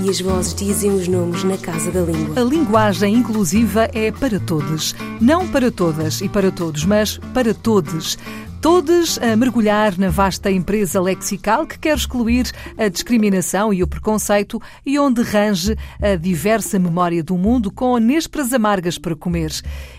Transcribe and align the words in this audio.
e 0.00 0.08
as 0.08 0.20
vozes 0.20 0.54
dizem 0.54 0.90
os 0.90 1.08
nomes 1.08 1.44
na 1.44 1.56
casa 1.58 1.90
da 1.90 2.00
língua. 2.00 2.40
A 2.40 2.44
linguagem 2.44 3.14
inclusiva 3.14 3.88
é 3.92 4.10
para 4.10 4.40
todos. 4.40 4.94
Não 5.20 5.46
para 5.48 5.70
todas 5.70 6.20
e 6.20 6.28
para 6.28 6.50
todos, 6.50 6.84
mas 6.84 7.18
para 7.34 7.52
todos. 7.52 8.16
Todos 8.62 9.18
a 9.18 9.34
mergulhar 9.34 9.98
na 9.98 10.08
vasta 10.08 10.48
empresa 10.48 11.00
lexical 11.00 11.66
que 11.66 11.76
quer 11.76 11.96
excluir 11.96 12.48
a 12.78 12.86
discriminação 12.86 13.74
e 13.74 13.82
o 13.82 13.88
preconceito 13.88 14.62
e 14.86 15.00
onde 15.00 15.20
range 15.20 15.76
a 16.00 16.14
diversa 16.14 16.78
memória 16.78 17.24
do 17.24 17.36
mundo 17.36 17.72
com 17.72 17.98
nésperas 17.98 18.52
amargas 18.52 18.98
para 18.98 19.16
comer. 19.16 19.50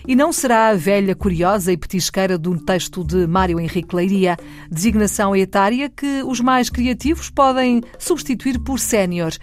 E 0.08 0.16
não 0.16 0.32
será 0.32 0.68
a 0.68 0.74
velha 0.74 1.14
curiosa 1.14 1.72
e 1.72 1.76
petisqueira 1.76 2.38
de 2.38 2.48
um 2.48 2.56
texto 2.56 3.04
de 3.04 3.26
Mário 3.26 3.60
Henrique 3.60 3.94
Leiria, 3.94 4.34
designação 4.70 5.36
etária 5.36 5.90
que 5.90 6.22
os 6.22 6.40
mais 6.40 6.70
criativos 6.70 7.28
podem 7.28 7.82
substituir 7.98 8.58
por 8.58 8.80
sénior 8.80 9.34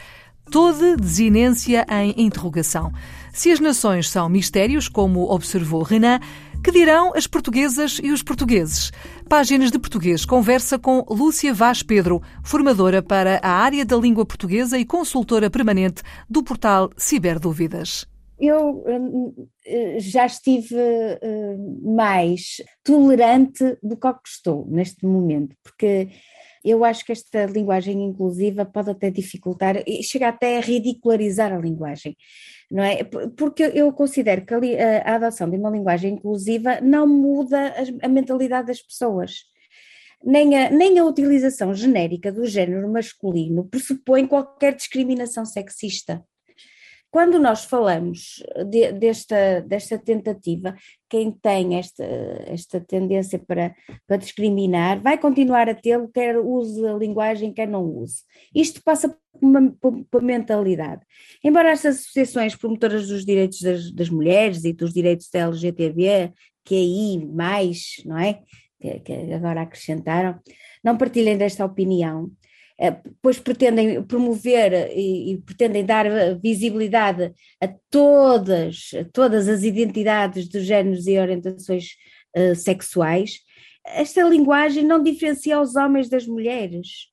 toda 0.52 0.98
desinência 0.98 1.86
em 1.90 2.14
interrogação. 2.26 2.92
Se 3.32 3.50
as 3.52 3.62
nações 3.62 4.10
são 4.10 4.28
mistérios, 4.28 4.90
como 4.90 5.32
observou 5.32 5.82
Renan, 5.82 6.20
que 6.62 6.72
dirão 6.72 7.14
as 7.16 7.26
portuguesas 7.26 8.00
e 8.04 8.12
os 8.12 8.22
portugueses? 8.22 8.92
Páginas 9.30 9.72
de 9.72 9.80
Português 9.80 10.26
conversa 10.26 10.78
com 10.78 11.06
Lúcia 11.10 11.54
Vaz 11.54 11.82
Pedro, 11.82 12.22
formadora 12.44 13.02
para 13.02 13.40
a 13.42 13.50
área 13.50 13.86
da 13.86 13.96
língua 13.96 14.26
portuguesa 14.26 14.78
e 14.78 14.86
consultora 14.86 15.50
permanente 15.50 16.04
do 16.30 16.44
portal 16.44 16.90
Ciberdúvidas. 16.98 18.06
Eu 18.38 18.84
eh, 19.66 20.00
já 20.00 20.26
estive 20.26 20.76
eh, 20.76 21.56
mais 21.82 22.58
tolerante 22.84 23.78
do 23.82 23.96
que 23.96 24.08
estou 24.26 24.66
neste 24.68 25.06
momento, 25.06 25.56
porque 25.64 26.10
eu 26.64 26.84
acho 26.86 27.06
que 27.06 27.12
esta 27.12 27.46
linguagem 27.46 28.04
inclusiva 28.04 28.66
pode 28.66 28.92
até 28.92 29.10
dificultar 29.10 29.84
e 29.88 30.04
chega 30.04 30.30
até 30.30 30.58
a 30.58 30.62
ridicularizar 30.62 31.52
a 31.54 31.58
linguagem, 31.58 32.16
não 32.70 32.84
é? 32.84 33.04
Porque 33.04 33.64
eu 33.64 33.92
considero 33.94 34.46
que 34.46 34.54
a, 34.54 35.02
a 35.02 35.16
adoção 35.16 35.50
de 35.50 35.58
uma 35.58 35.70
linguagem 35.70 36.14
inclusiva 36.14 36.80
não 36.82 37.08
muda 37.08 37.70
a, 37.70 38.06
a 38.06 38.10
mentalidade 38.10 38.68
das 38.68 38.82
pessoas. 38.82 39.44
Nem 40.24 40.56
a, 40.56 40.70
nem 40.70 41.00
a 41.00 41.06
utilização 41.06 41.74
genérica 41.74 42.32
do 42.32 42.46
género 42.46 42.88
masculino 42.92 43.66
pressupõe 43.66 44.28
qualquer 44.28 44.76
discriminação 44.76 45.46
sexista. 45.46 46.24
Quando 47.12 47.38
nós 47.38 47.66
falamos 47.66 48.42
de, 48.70 48.94
desta, 48.94 49.60
desta 49.62 50.00
tentativa, 50.00 50.74
quem 51.10 51.30
tem 51.30 51.78
esta, 51.78 52.06
esta 52.48 52.80
tendência 52.80 53.38
para, 53.38 53.76
para 54.08 54.16
discriminar 54.16 55.02
vai 55.02 55.18
continuar 55.18 55.68
a 55.68 55.76
tê-lo, 55.76 56.08
quer 56.08 56.40
use 56.40 56.88
a 56.88 56.94
linguagem, 56.94 57.52
quer 57.52 57.68
não 57.68 57.84
use. 57.84 58.24
Isto 58.56 58.82
passa 58.82 59.10
por 59.10 59.20
uma, 59.42 59.76
por 60.10 60.22
mentalidade. 60.22 61.02
Embora 61.44 61.72
estas 61.72 61.98
associações 61.98 62.56
promotoras 62.56 63.10
dos 63.10 63.26
direitos 63.26 63.60
das, 63.62 63.92
das 63.92 64.10
mulheres 64.10 64.64
e 64.64 64.72
dos 64.72 64.94
direitos 64.94 65.30
da 65.30 65.40
LGTB, 65.40 66.32
que 66.64 66.76
aí 66.76 67.26
mais, 67.26 67.96
não 68.06 68.18
é? 68.18 68.40
Que, 68.80 69.00
que 69.02 69.14
agora 69.34 69.64
acrescentaram, 69.64 70.40
não 70.82 70.98
partilhem 70.98 71.38
desta 71.38 71.66
opinião, 71.66 72.32
eh, 72.32 72.51
pois 73.22 73.40
pretendem 73.40 74.02
promover 74.04 74.74
e, 74.96 75.34
e, 75.34 75.38
pretendem 75.38 75.86
dar 75.86 76.06
visibilidade 76.42 77.34
a 77.62 77.68
todas, 77.90 78.92
a 79.00 79.06
todas 79.12 79.48
as 79.48 79.64
identidades 79.64 80.48
dos 80.48 80.64
géneros 80.64 81.06
e 81.08 81.18
orientações 81.18 81.90
uh, 82.36 82.56
sexuais, 82.56 83.40
esta 83.86 84.24
linguagem 84.24 84.84
não 84.84 85.02
diferencia 85.02 85.60
os 85.60 85.76
homens 85.76 86.10
das 86.10 86.28
mulheres. 86.28 87.10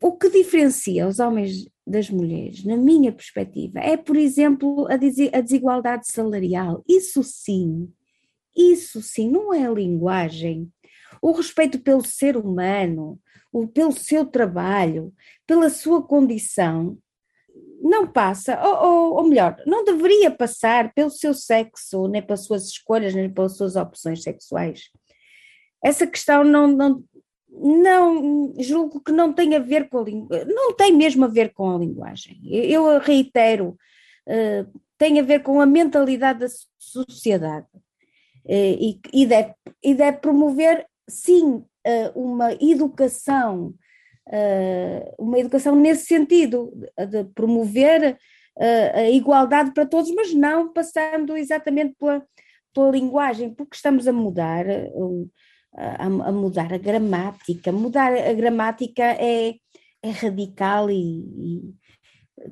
O 0.00 0.12
que 0.12 0.28
diferencia 0.28 1.06
os 1.06 1.18
homens 1.18 1.66
das 1.86 2.10
mulheres, 2.10 2.64
na 2.64 2.76
minha 2.76 3.12
perspectiva, 3.12 3.78
é, 3.78 3.96
por 3.96 4.16
exemplo, 4.16 4.86
a, 4.88 4.94
a 4.94 5.40
desigualdade 5.40 6.06
salarial. 6.06 6.82
Isso 6.88 7.22
sim, 7.22 7.92
isso 8.56 9.02
sim, 9.02 9.30
não 9.30 9.52
é 9.52 9.66
a 9.66 9.70
linguagem. 9.70 10.70
O 11.24 11.32
respeito 11.32 11.78
pelo 11.78 12.04
ser 12.04 12.36
humano, 12.36 13.18
pelo 13.72 13.92
seu 13.92 14.26
trabalho, 14.26 15.10
pela 15.46 15.70
sua 15.70 16.02
condição, 16.02 16.98
não 17.80 18.06
passa, 18.06 18.62
ou, 18.62 18.74
ou, 18.74 19.14
ou, 19.14 19.24
melhor, 19.26 19.56
não 19.66 19.86
deveria 19.86 20.30
passar 20.30 20.92
pelo 20.92 21.08
seu 21.08 21.32
sexo, 21.32 22.08
nem 22.08 22.20
pelas 22.20 22.44
suas 22.44 22.68
escolhas, 22.68 23.14
nem 23.14 23.32
pelas 23.32 23.56
suas 23.56 23.74
opções 23.74 24.22
sexuais. 24.22 24.90
Essa 25.82 26.06
questão 26.06 26.44
não, 26.44 26.68
não, 26.68 27.02
não 27.48 28.52
julgo 28.58 29.00
que 29.00 29.10
não 29.10 29.32
tem 29.32 29.56
a 29.56 29.60
ver 29.60 29.88
com 29.88 30.00
a 30.00 30.02
língua, 30.02 30.44
não 30.44 30.74
tem 30.74 30.94
mesmo 30.94 31.24
a 31.24 31.28
ver 31.28 31.54
com 31.54 31.74
a 31.74 31.78
linguagem. 31.78 32.38
Eu 32.44 32.98
reitero, 32.98 33.78
uh, 34.28 34.80
tem 34.98 35.18
a 35.18 35.22
ver 35.22 35.42
com 35.42 35.58
a 35.58 35.64
mentalidade 35.64 36.40
da 36.40 36.48
sociedade 36.78 37.66
uh, 37.74 37.80
e, 38.52 39.00
e, 39.10 39.24
deve, 39.24 39.54
e 39.82 39.94
deve 39.94 40.18
promover, 40.18 40.86
sim, 41.08 41.64
uma 42.14 42.52
educação, 42.60 43.74
uma 45.18 45.38
educação 45.38 45.76
nesse 45.76 46.06
sentido, 46.06 46.72
de 47.08 47.24
promover 47.34 48.18
a 48.94 49.10
igualdade 49.10 49.72
para 49.72 49.86
todos, 49.86 50.10
mas 50.14 50.32
não 50.32 50.72
passando 50.72 51.36
exatamente 51.36 51.94
pela, 51.98 52.24
pela 52.72 52.90
linguagem, 52.90 53.52
porque 53.52 53.76
estamos 53.76 54.06
a 54.08 54.12
mudar, 54.12 54.64
a, 55.74 56.32
mudar 56.32 56.72
a 56.72 56.78
gramática. 56.78 57.72
Mudar 57.72 58.12
a 58.12 58.32
gramática 58.32 59.02
é, 59.02 59.54
é 60.02 60.10
radical 60.10 60.90
e, 60.90 60.94
e 60.96 61.74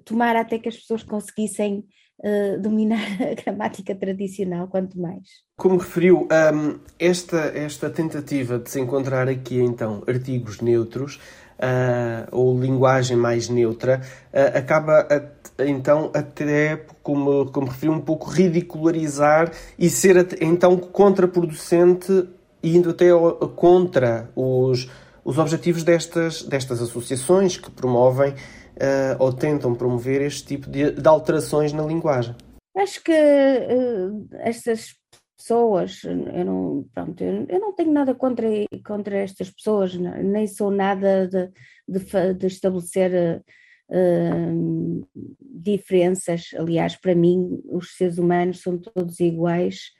tomar 0.04 0.36
até 0.36 0.58
que 0.58 0.68
as 0.68 0.76
pessoas 0.76 1.02
conseguissem 1.02 1.84
uh, 2.22 2.60
dominar 2.60 3.00
a 3.20 3.34
gramática 3.34 3.94
tradicional, 3.94 4.68
quanto 4.68 4.98
mais. 4.98 5.22
Como 5.56 5.76
referiu, 5.76 6.28
um, 6.54 6.78
esta, 6.98 7.52
esta 7.54 7.90
tentativa 7.90 8.58
de 8.58 8.70
se 8.70 8.80
encontrar 8.80 9.28
aqui 9.28 9.60
então 9.60 10.02
artigos 10.06 10.60
neutros 10.60 11.16
uh, 11.58 12.28
ou 12.30 12.58
linguagem 12.58 13.16
mais 13.16 13.48
neutra 13.48 14.00
uh, 14.32 14.58
acaba 14.58 15.06
a, 15.10 15.64
então 15.64 16.10
até, 16.14 16.84
como, 17.02 17.46
como 17.46 17.66
referiu, 17.68 17.92
um 17.92 18.00
pouco 18.00 18.30
ridicularizar 18.30 19.52
e 19.78 19.90
ser 19.90 20.38
então 20.40 20.76
contraproducente 20.76 22.28
indo 22.62 22.90
até 22.90 23.08
contra 23.56 24.30
os, 24.36 24.88
os 25.24 25.38
objetivos 25.38 25.82
destas, 25.82 26.42
destas 26.42 26.80
associações 26.80 27.56
que 27.56 27.70
promovem 27.70 28.34
uh, 28.76 29.16
ou 29.18 29.32
tentam 29.32 29.74
promover 29.74 30.22
este 30.22 30.46
tipo 30.46 30.70
de, 30.70 30.92
de 30.92 31.08
alterações 31.08 31.72
na 31.72 31.84
linguagem? 31.84 32.34
Acho 32.76 33.02
que 33.02 33.12
uh, 33.12 34.28
estas 34.40 34.94
pessoas, 35.36 36.02
eu 36.04 36.44
não, 36.44 36.88
pronto, 36.94 37.22
eu 37.22 37.60
não 37.60 37.74
tenho 37.74 37.92
nada 37.92 38.14
contra, 38.14 38.46
contra 38.84 39.18
estas 39.18 39.50
pessoas, 39.50 39.94
nem 39.94 40.46
sou 40.46 40.70
nada 40.70 41.26
de, 41.26 41.50
de, 41.88 42.34
de 42.34 42.46
estabelecer 42.46 43.42
uh, 43.88 45.08
diferenças. 45.40 46.50
Aliás, 46.56 46.96
para 46.96 47.14
mim, 47.14 47.60
os 47.68 47.96
seres 47.96 48.18
humanos 48.18 48.60
são 48.60 48.78
todos 48.78 49.20
iguais. 49.20 49.90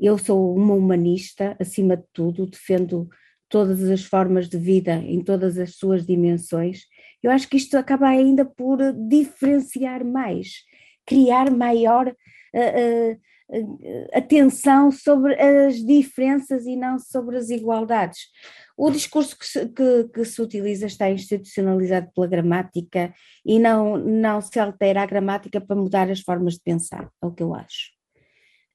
Eu 0.00 0.16
sou 0.16 0.56
uma 0.56 0.74
humanista, 0.74 1.56
acima 1.60 1.96
de 1.96 2.04
tudo, 2.12 2.46
defendo 2.46 3.08
todas 3.48 3.82
as 3.90 4.04
formas 4.04 4.48
de 4.48 4.58
vida 4.58 4.94
em 4.94 5.22
todas 5.22 5.58
as 5.58 5.74
suas 5.74 6.06
dimensões, 6.06 6.82
eu 7.22 7.30
acho 7.30 7.48
que 7.48 7.56
isto 7.56 7.76
acaba 7.76 8.08
ainda 8.08 8.44
por 8.44 8.78
diferenciar 8.92 10.04
mais, 10.04 10.64
criar 11.06 11.50
maior 11.50 12.08
uh, 12.08 13.12
uh, 13.12 14.08
atenção 14.12 14.90
sobre 14.90 15.34
as 15.40 15.76
diferenças 15.76 16.66
e 16.66 16.76
não 16.76 16.98
sobre 16.98 17.36
as 17.36 17.50
igualdades. 17.50 18.28
O 18.76 18.90
discurso 18.90 19.36
que 19.36 19.46
se, 19.46 19.68
que, 19.68 20.04
que 20.14 20.24
se, 20.24 20.40
utiliza 20.40 20.86
está 20.86 21.10
institucionalizado 21.10 22.08
pela 22.14 22.28
gramática 22.28 23.12
e 23.44 23.58
não, 23.58 23.96
não 23.98 24.40
se 24.40 24.58
altera 24.60 25.02
a 25.02 25.06
gramática 25.06 25.60
para 25.60 25.76
mudar 25.76 26.10
as 26.10 26.20
formas 26.20 26.54
de 26.54 26.60
pensar, 26.60 27.10
é 27.22 27.26
o 27.26 27.32
que 27.32 27.42
eu 27.42 27.54
acho. 27.54 27.97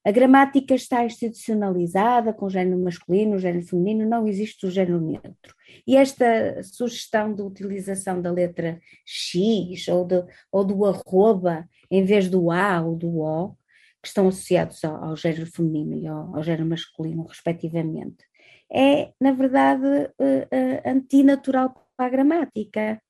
A 0.04 0.10
gramática 0.10 0.74
está 0.74 1.02
institucionalizada 1.04 2.32
com 2.34 2.48
género 2.48 2.78
masculino, 2.78 3.38
género 3.38 3.66
feminino, 3.66 4.06
não 4.06 4.28
existe 4.28 4.66
o 4.66 4.70
género 4.70 5.00
neutro. 5.00 5.54
E 5.86 5.96
esta 5.96 6.62
sugestão 6.62 7.34
de 7.34 7.40
utilização 7.40 8.20
da 8.20 8.30
letra 8.30 8.78
X 9.04 9.88
ou, 9.88 10.04
de, 10.04 10.22
ou 10.52 10.62
do 10.62 10.84
arroba 10.84 11.66
em 11.90 12.04
vez 12.04 12.28
do 12.28 12.50
A 12.50 12.82
ou 12.82 12.96
do 12.96 13.20
O 13.20 13.56
que 14.02 14.08
estão 14.08 14.28
associados 14.28 14.84
ao, 14.84 15.02
ao 15.02 15.16
género 15.16 15.46
feminino 15.46 15.96
e 15.96 16.06
ao, 16.06 16.36
ao, 16.36 16.42
género 16.42 16.66
masculino, 16.66 17.24
respectivamente. 17.24 18.24
É, 18.70 19.10
na 19.18 19.32
verdade, 19.32 19.86
uh, 19.86 20.42
uh, 20.44 20.90
antinatural 20.90 21.72
para 21.96 22.06
a 22.06 22.10
gramática. 22.10 23.00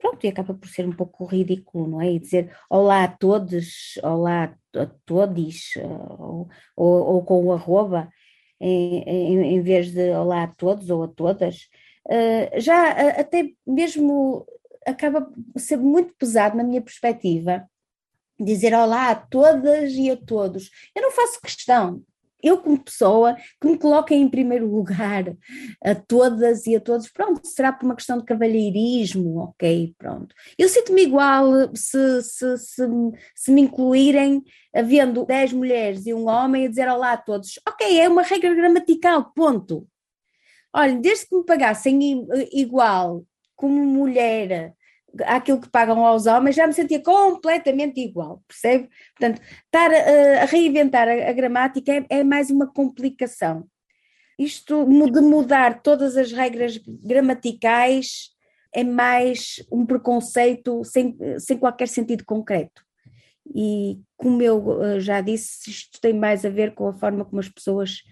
Pronto, 0.00 0.24
e 0.24 0.28
acaba 0.28 0.54
por 0.54 0.68
ser 0.68 0.86
um 0.86 0.92
pouco 0.92 1.26
ridículo, 1.26 1.86
não 1.86 2.00
é? 2.00 2.12
E 2.12 2.18
dizer 2.18 2.56
olá 2.70 3.04
a 3.04 3.08
todos, 3.08 3.98
olá 4.02 4.56
a 4.74 4.86
todos, 5.04 5.76
ou, 6.18 6.48
ou, 6.74 7.06
ou 7.14 7.24
com 7.24 7.44
o 7.44 7.52
arroba, 7.52 8.08
em, 8.58 9.02
em, 9.02 9.54
em, 9.54 9.60
vez 9.62 9.92
de 9.92 10.10
olá 10.10 10.44
a 10.44 10.48
todos 10.48 10.88
ou 10.90 11.04
a 11.04 11.08
todas. 11.08 11.68
Uh, 12.06 12.60
já 12.60 12.90
até 13.20 13.50
mesmo 13.66 14.46
acaba 14.86 15.20
por 15.20 15.60
ser 15.60 15.76
muito 15.76 16.14
pesado 16.14 16.56
na 16.56 16.64
minha 16.64 16.80
perspectiva, 16.80 17.68
dizer 18.38 18.74
olá 18.74 19.10
a 19.10 19.14
todas 19.14 19.92
e 19.92 20.10
a 20.10 20.16
todos. 20.16 20.70
Eu 20.94 21.02
não 21.02 21.10
faço 21.10 21.40
questão. 21.40 22.02
Eu, 22.42 22.58
como 22.58 22.82
pessoa, 22.82 23.36
que 23.60 23.68
me 23.68 23.78
coloquem 23.78 24.22
em 24.22 24.28
primeiro 24.28 24.66
lugar 24.70 25.24
a 25.84 25.94
todas 25.94 26.66
e 26.66 26.76
a 26.76 26.80
todos, 26.80 27.08
pronto, 27.08 27.40
será 27.46 27.72
por 27.72 27.86
uma 27.86 27.96
questão 27.96 28.18
de 28.18 28.24
cavalheirismo, 28.24 29.38
ok, 29.38 29.94
pronto. 29.98 30.34
Eu 30.58 30.68
sinto-me 30.68 31.02
igual 31.02 31.74
se, 31.74 32.22
se, 32.22 32.58
se, 32.58 32.88
se, 33.34 33.50
me 33.52 33.62
incluírem 33.62 34.42
havendo 34.74 35.24
10 35.24 35.52
mulheres 35.52 36.06
e 36.06 36.14
um 36.14 36.28
homem 36.28 36.66
a 36.66 36.68
dizer 36.68 36.88
olá 36.88 37.12
a 37.12 37.16
todos. 37.16 37.58
Ok, 37.68 37.98
é 37.98 38.08
uma 38.08 38.22
regra 38.22 38.54
gramatical, 38.54 39.32
ponto. 39.34 39.86
Olha, 40.72 40.96
desde 40.96 41.26
que 41.26 41.36
me 41.36 41.44
pagassem 41.44 42.26
igual 42.52 43.24
como 43.56 43.84
mulher 43.84 44.74
àquilo 45.24 45.60
que 45.60 45.68
pagam 45.68 46.04
aos 46.04 46.26
homens, 46.26 46.56
já 46.56 46.66
me 46.66 46.72
sentia 46.72 47.02
completamente 47.02 48.00
igual, 48.00 48.42
percebe? 48.46 48.88
Portanto, 49.16 49.40
estar 49.64 49.90
a, 49.90 50.42
a 50.42 50.44
reinventar 50.44 51.08
a, 51.08 51.30
a 51.30 51.32
gramática 51.32 51.92
é, 51.92 52.06
é, 52.08 52.24
mais 52.24 52.50
uma 52.50 52.66
complicação. 52.66 53.66
Isto 54.38 54.86
de 54.86 55.20
mudar 55.20 55.82
todas 55.82 56.16
as 56.16 56.32
regras 56.32 56.78
gramaticais 56.86 58.30
é 58.74 58.82
mais 58.82 59.56
um 59.70 59.84
preconceito 59.84 60.82
sem, 60.84 61.16
sem 61.38 61.58
qualquer 61.58 61.88
sentido 61.88 62.24
concreto. 62.24 62.82
E 63.54 64.00
como 64.16 64.40
eu 64.40 64.82
eh, 64.82 65.00
já 65.00 65.20
disse, 65.20 65.70
isto 65.70 66.00
tem 66.00 66.14
mais 66.14 66.44
a 66.44 66.48
ver 66.48 66.72
com 66.74 66.86
a 66.86 66.94
forma 66.94 67.24
como 67.24 67.40
as 67.40 67.48
pessoas 67.48 68.02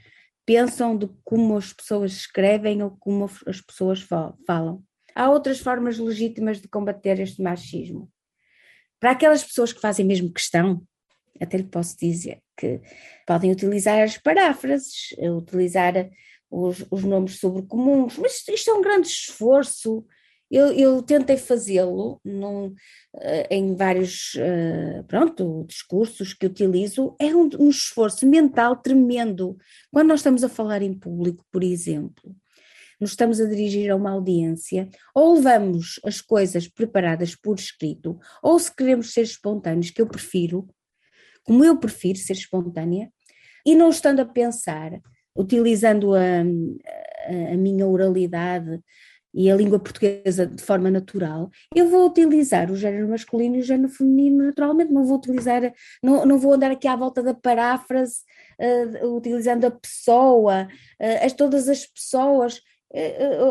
pensam, 0.45 0.97
do 0.97 1.17
como 1.25 1.57
as 1.57 1.73
pessoas 1.73 2.13
escrevem 2.13 2.83
ou 2.83 2.97
como 2.99 3.31
as 3.47 3.61
pessoas 3.61 4.03
falam 4.47 4.83
há 5.19 5.29
outras 5.29 5.59
formas 5.59 5.99
legítimas 5.99 6.61
de 6.61 6.69
combater 6.69 7.19
este 7.19 7.43
machismo. 7.43 8.09
Para 9.01 9.11
aquelas 9.11 9.43
pessoas 9.43 9.73
que 9.73 9.81
fazem 9.81 10.07
mesmo 10.07 10.33
questão, 10.33 10.81
até 11.41 11.57
lhe 11.57 11.65
posso 11.65 11.97
dizer 11.99 12.41
que 12.57 12.81
podem 13.27 13.51
utilizar 13.51 14.01
as 14.01 14.17
paráfrases, 14.17 15.15
utilizar 15.19 16.09
os, 16.49 16.85
os 16.91 17.03
nomes 17.03 17.39
sobrecomuns, 17.39 18.17
mas 18.17 18.47
isto 18.49 18.71
é 18.71 18.75
um 18.75 18.83
grande 18.83 19.09
esforço. 19.09 20.07
Eu, 20.51 20.73
eu 20.73 21.03
tentei 21.03 21.37
fazê-lo 21.37 22.23
eh, 23.21 23.57
em 23.57 23.77
vários 23.77 24.35
uh, 24.37 25.05
pronto, 25.07 25.67
discursos 25.69 26.33
que 26.33 26.47
utilizo, 26.47 27.15
é 27.21 27.37
um, 27.37 27.51
um 27.59 27.69
esforço 27.69 28.27
mental 28.27 28.77
tremendo. 28.77 29.59
Quando 29.93 30.09
nós 30.09 30.21
estamos 30.21 30.43
a 30.43 30.49
falar 30.49 30.81
em 30.81 30.95
público, 30.95 31.45
por 31.53 31.63
exemplo, 31.63 32.35
nos 33.01 33.11
estamos 33.11 33.41
a 33.41 33.47
dirigir 33.47 33.91
a 33.91 33.97
uma 33.97 34.11
audiência, 34.11 34.89
ou 35.15 35.35
levamos 35.35 36.01
as 36.05 36.21
coisas 36.21 36.69
preparadas 36.69 37.35
por 37.35 37.59
escrito, 37.59 38.19
ou 38.43 38.59
se 38.59 38.75
queremos 38.75 39.13
ser 39.13 39.23
espontâneos, 39.23 39.91
que 39.91 40.01
eu 40.03 40.07
prefiro, 40.07 40.69
como 41.45 41.65
eu 41.65 41.79
prefiro 41.79 42.19
ser 42.19 42.35
espontânea, 42.35 43.11
e 43.65 43.75
não 43.75 43.91
estando 43.91 44.21
a 44.21 44.25
pensar, 44.25 44.93
utilizando 45.37 46.15
a, 46.15 46.41
a, 46.41 47.57
minha 47.57 47.87
oralidade 47.87 48.81
e 49.33 49.51
a 49.51 49.55
língua 49.55 49.79
portuguesa 49.79 50.47
de 50.47 50.63
forma 50.63 50.91
natural, 50.91 51.51
eu 51.75 51.89
vou 51.89 52.07
utilizar 52.09 52.71
o 52.71 52.77
género 52.77 53.09
masculino 53.09 53.57
e 53.57 53.61
o 53.61 53.63
género 53.63 53.89
feminino 53.89 54.45
naturalmente, 54.45 54.93
não 54.93 55.05
vou 55.05 55.19
utilizar, 55.19 55.73
não, 56.03 56.25
não 56.27 56.39
vou 56.39 56.55
andar 56.55 56.71
aqui 56.71 56.89
à 56.89 56.97
volta 56.97 57.23
da 57.23 57.35
paráfrase, 57.35 58.21
uh, 58.59 59.15
utilizando 59.15 59.67
a 59.67 59.71
pessoa, 59.71 60.67
uh, 61.01 61.25
as, 61.25 61.33
todas 61.35 61.69
as 61.69 61.87
pessoas, 61.87 62.61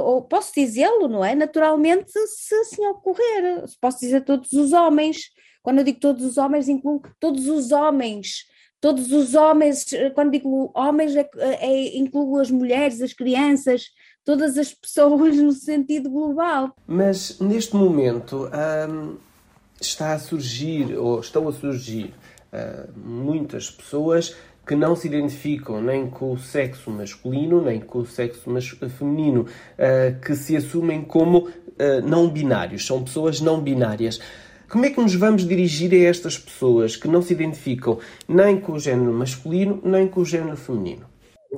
ou 0.03 0.21
posso 0.23 0.51
dizê-lo, 0.55 1.07
não 1.07 1.23
é? 1.23 1.35
Naturalmente, 1.35 2.11
se 2.11 2.55
assim 2.55 2.85
ocorrer, 2.87 3.63
posso 3.79 3.99
dizer 3.99 4.21
todos 4.21 4.51
os 4.53 4.73
homens. 4.73 5.29
Quando 5.61 5.79
eu 5.79 5.83
digo 5.83 5.99
todos 5.99 6.25
os 6.25 6.37
homens, 6.37 6.67
incluo 6.67 7.01
todos 7.19 7.47
os 7.47 7.71
homens. 7.71 8.45
Todos 8.79 9.11
os 9.11 9.33
homens, 9.33 9.91
eh, 9.91 10.11
quando 10.11 10.31
digo 10.31 10.71
homens, 10.75 11.15
é, 11.15 11.27
é, 11.39 11.97
incluo 11.97 12.39
as 12.39 12.51
mulheres, 12.51 13.01
as 13.01 13.11
crianças, 13.11 13.85
todas 14.23 14.55
as 14.57 14.71
pessoas 14.71 15.35
no 15.35 15.51
sentido 15.51 16.11
global. 16.11 16.75
Mas 16.85 17.39
neste 17.39 17.75
momento 17.75 18.47
hum, 18.87 19.17
está 19.81 20.13
a 20.13 20.19
surgir, 20.19 20.95
ou 20.95 21.19
estão 21.19 21.47
a 21.47 21.53
surgir, 21.53 22.13
hum, 22.53 23.23
muitas 23.25 23.71
pessoas 23.71 24.35
que 24.67 24.75
não 24.75 24.95
se 24.95 25.07
identificam 25.07 25.81
nem 25.81 26.09
com 26.09 26.33
o 26.33 26.37
sexo 26.37 26.91
masculino 26.91 27.61
nem 27.61 27.79
com 27.79 27.99
o 27.99 28.05
sexo 28.05 28.43
feminino, 28.89 29.41
uh, 29.41 30.19
que 30.19 30.35
se 30.35 30.57
assumem 30.57 31.03
como 31.03 31.47
uh, 31.47 31.51
não 32.05 32.29
binários, 32.29 32.85
são 32.85 33.03
pessoas 33.03 33.39
não 33.39 33.61
binárias. 33.61 34.19
Como 34.69 34.85
é 34.85 34.89
que 34.89 34.99
nos 34.99 35.15
vamos 35.15 35.47
dirigir 35.47 35.93
a 35.93 36.09
estas 36.09 36.37
pessoas 36.37 36.97
que 36.97 37.07
não 37.07 37.21
se 37.21 37.31
identificam 37.31 37.99
nem 38.27 38.59
com 38.59 38.73
o 38.73 38.79
género 38.79 39.13
masculino 39.13 39.81
nem 39.83 40.07
com 40.07 40.19
o 40.19 40.25
género 40.25 40.57
feminino? 40.57 41.05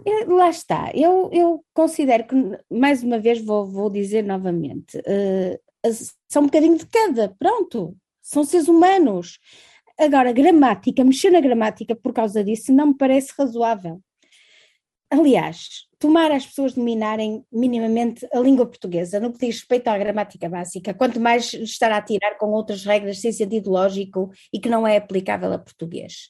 É, 0.05 0.25
lá 0.25 0.49
está, 0.51 0.91
eu, 0.93 1.31
eu 1.33 1.63
considero 1.73 2.25
que, 2.25 2.35
mais 2.69 3.01
uma 3.01 3.17
vez, 3.17 3.43
vou, 3.43 3.65
vou 3.65 3.89
dizer 3.89 4.23
novamente, 4.23 4.99
uh, 4.99 5.59
são 6.29 6.43
um 6.43 6.45
bocadinho 6.45 6.77
de 6.77 6.85
cada, 6.85 7.35
pronto, 7.39 7.95
são 8.21 8.43
seres 8.43 8.67
humanos. 8.67 9.39
Agora, 9.99 10.31
gramática, 10.31 11.03
mexer 11.03 11.29
na 11.29 11.41
gramática 11.41 11.93
por 11.93 12.13
causa 12.13 12.41
disso 12.41 12.71
não 12.71 12.87
me 12.87 12.97
parece 12.97 13.33
razoável. 13.37 14.01
Aliás, 15.11 15.87
tomar 15.99 16.31
as 16.31 16.45
pessoas 16.45 16.73
dominarem 16.73 17.43
minimamente 17.51 18.25
a 18.31 18.39
língua 18.39 18.65
portuguesa 18.65 19.19
no 19.19 19.33
que 19.33 19.39
diz 19.39 19.57
respeito 19.57 19.89
à 19.89 19.97
gramática 19.97 20.47
básica, 20.47 20.93
quanto 20.93 21.19
mais 21.19 21.53
estar 21.53 21.91
a 21.91 22.01
tirar 22.01 22.37
com 22.37 22.45
outras 22.51 22.85
regras 22.85 23.19
sem 23.19 23.33
sentido 23.33 23.69
lógico 23.69 24.31
e 24.53 24.59
que 24.59 24.69
não 24.69 24.87
é 24.87 24.95
aplicável 24.95 25.51
a 25.51 25.59
português. 25.59 26.29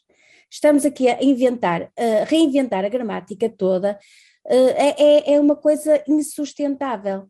Estamos 0.49 0.83
aqui 0.83 1.07
a 1.07 1.21
inventar, 1.21 1.91
a 1.95 2.23
reinventar 2.23 2.83
a 2.83 2.89
gramática 2.89 3.47
toda, 3.49 3.99
é, 4.47 5.03
é, 5.03 5.33
é 5.33 5.39
uma 5.39 5.55
coisa 5.55 6.03
insustentável. 6.07 7.29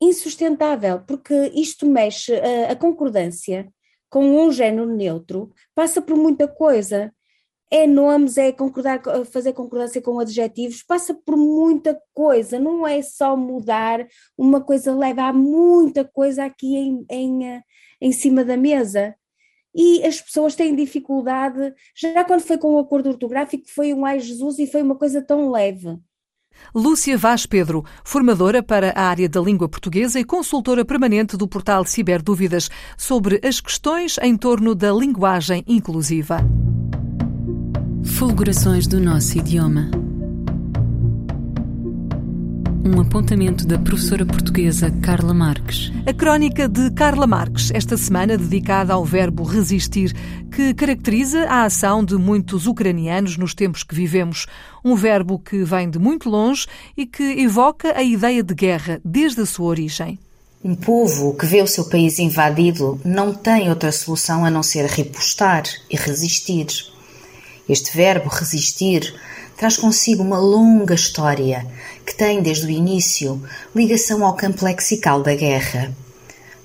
Insustentável, 0.00 1.00
porque 1.00 1.34
isto 1.54 1.84
mexe 1.84 2.34
a 2.70 2.74
concordância 2.76 3.70
com 4.16 4.46
um 4.46 4.50
género 4.50 4.86
neutro, 4.86 5.52
passa 5.74 6.00
por 6.00 6.16
muita 6.16 6.48
coisa. 6.48 7.12
É 7.70 7.86
nomes, 7.86 8.38
é 8.38 8.50
concordar, 8.50 9.02
fazer 9.26 9.52
concordância 9.52 10.00
com 10.00 10.18
adjetivos, 10.18 10.82
passa 10.82 11.12
por 11.12 11.36
muita 11.36 12.00
coisa, 12.14 12.58
não 12.58 12.86
é 12.86 13.02
só 13.02 13.36
mudar 13.36 14.08
uma 14.38 14.62
coisa 14.62 14.94
leva, 14.94 15.24
há 15.24 15.34
muita 15.34 16.02
coisa 16.02 16.46
aqui 16.46 16.76
em, 16.76 17.04
em, 17.10 17.62
em 18.00 18.10
cima 18.10 18.42
da 18.42 18.56
mesa. 18.56 19.14
E 19.74 20.02
as 20.02 20.18
pessoas 20.18 20.56
têm 20.56 20.74
dificuldade, 20.74 21.74
já 21.94 22.24
quando 22.24 22.40
foi 22.40 22.56
com 22.56 22.72
o 22.72 22.78
acordo 22.78 23.10
ortográfico, 23.10 23.68
foi 23.68 23.92
um 23.92 24.06
ai 24.06 24.18
Jesus 24.18 24.58
e 24.58 24.66
foi 24.66 24.80
uma 24.80 24.96
coisa 24.96 25.20
tão 25.20 25.50
leve. 25.50 25.98
Lúcia 26.74 27.16
Vaz 27.16 27.46
Pedro, 27.46 27.84
formadora 28.04 28.62
para 28.62 28.90
a 28.90 29.02
área 29.02 29.28
da 29.28 29.40
língua 29.40 29.68
portuguesa 29.68 30.20
e 30.20 30.24
consultora 30.24 30.84
permanente 30.84 31.36
do 31.36 31.48
portal 31.48 31.84
Ciberdúvidas 31.84 32.68
sobre 32.96 33.40
as 33.42 33.60
questões 33.60 34.16
em 34.22 34.36
torno 34.36 34.74
da 34.74 34.92
linguagem 34.92 35.64
inclusiva. 35.66 36.38
Fulgurações 38.04 38.86
do 38.86 39.00
nosso 39.00 39.38
idioma. 39.38 40.05
Um 42.86 43.00
apontamento 43.00 43.66
da 43.66 43.80
professora 43.80 44.24
portuguesa 44.24 44.92
Carla 45.02 45.34
Marques. 45.34 45.90
A 46.06 46.14
crónica 46.14 46.68
de 46.68 46.88
Carla 46.92 47.26
Marques, 47.26 47.72
esta 47.74 47.96
semana 47.96 48.38
dedicada 48.38 48.94
ao 48.94 49.04
verbo 49.04 49.42
resistir, 49.42 50.14
que 50.54 50.72
caracteriza 50.72 51.48
a 51.48 51.64
ação 51.64 52.04
de 52.04 52.14
muitos 52.14 52.68
ucranianos 52.68 53.36
nos 53.36 53.54
tempos 53.54 53.82
que 53.82 53.92
vivemos. 53.92 54.46
Um 54.84 54.94
verbo 54.94 55.36
que 55.36 55.64
vem 55.64 55.90
de 55.90 55.98
muito 55.98 56.30
longe 56.30 56.68
e 56.96 57.06
que 57.06 57.24
evoca 57.42 57.92
a 57.98 58.04
ideia 58.04 58.40
de 58.40 58.54
guerra 58.54 59.00
desde 59.04 59.40
a 59.40 59.46
sua 59.46 59.66
origem. 59.66 60.16
Um 60.64 60.76
povo 60.76 61.34
que 61.34 61.44
vê 61.44 61.60
o 61.62 61.66
seu 61.66 61.86
país 61.86 62.20
invadido 62.20 63.00
não 63.04 63.34
tem 63.34 63.68
outra 63.68 63.90
solução 63.90 64.44
a 64.44 64.50
não 64.50 64.62
ser 64.62 64.86
repostar 64.86 65.64
e 65.90 65.96
resistir. 65.96 66.68
Este 67.68 67.96
verbo 67.96 68.28
resistir 68.28 69.12
traz 69.56 69.76
consigo 69.76 70.22
uma 70.22 70.38
longa 70.38 70.94
história 70.94 71.66
tem, 72.16 72.42
desde 72.42 72.66
o 72.66 72.70
início, 72.70 73.42
ligação 73.74 74.24
ao 74.24 74.34
campo 74.34 74.64
lexical 74.64 75.22
da 75.22 75.34
guerra. 75.34 75.94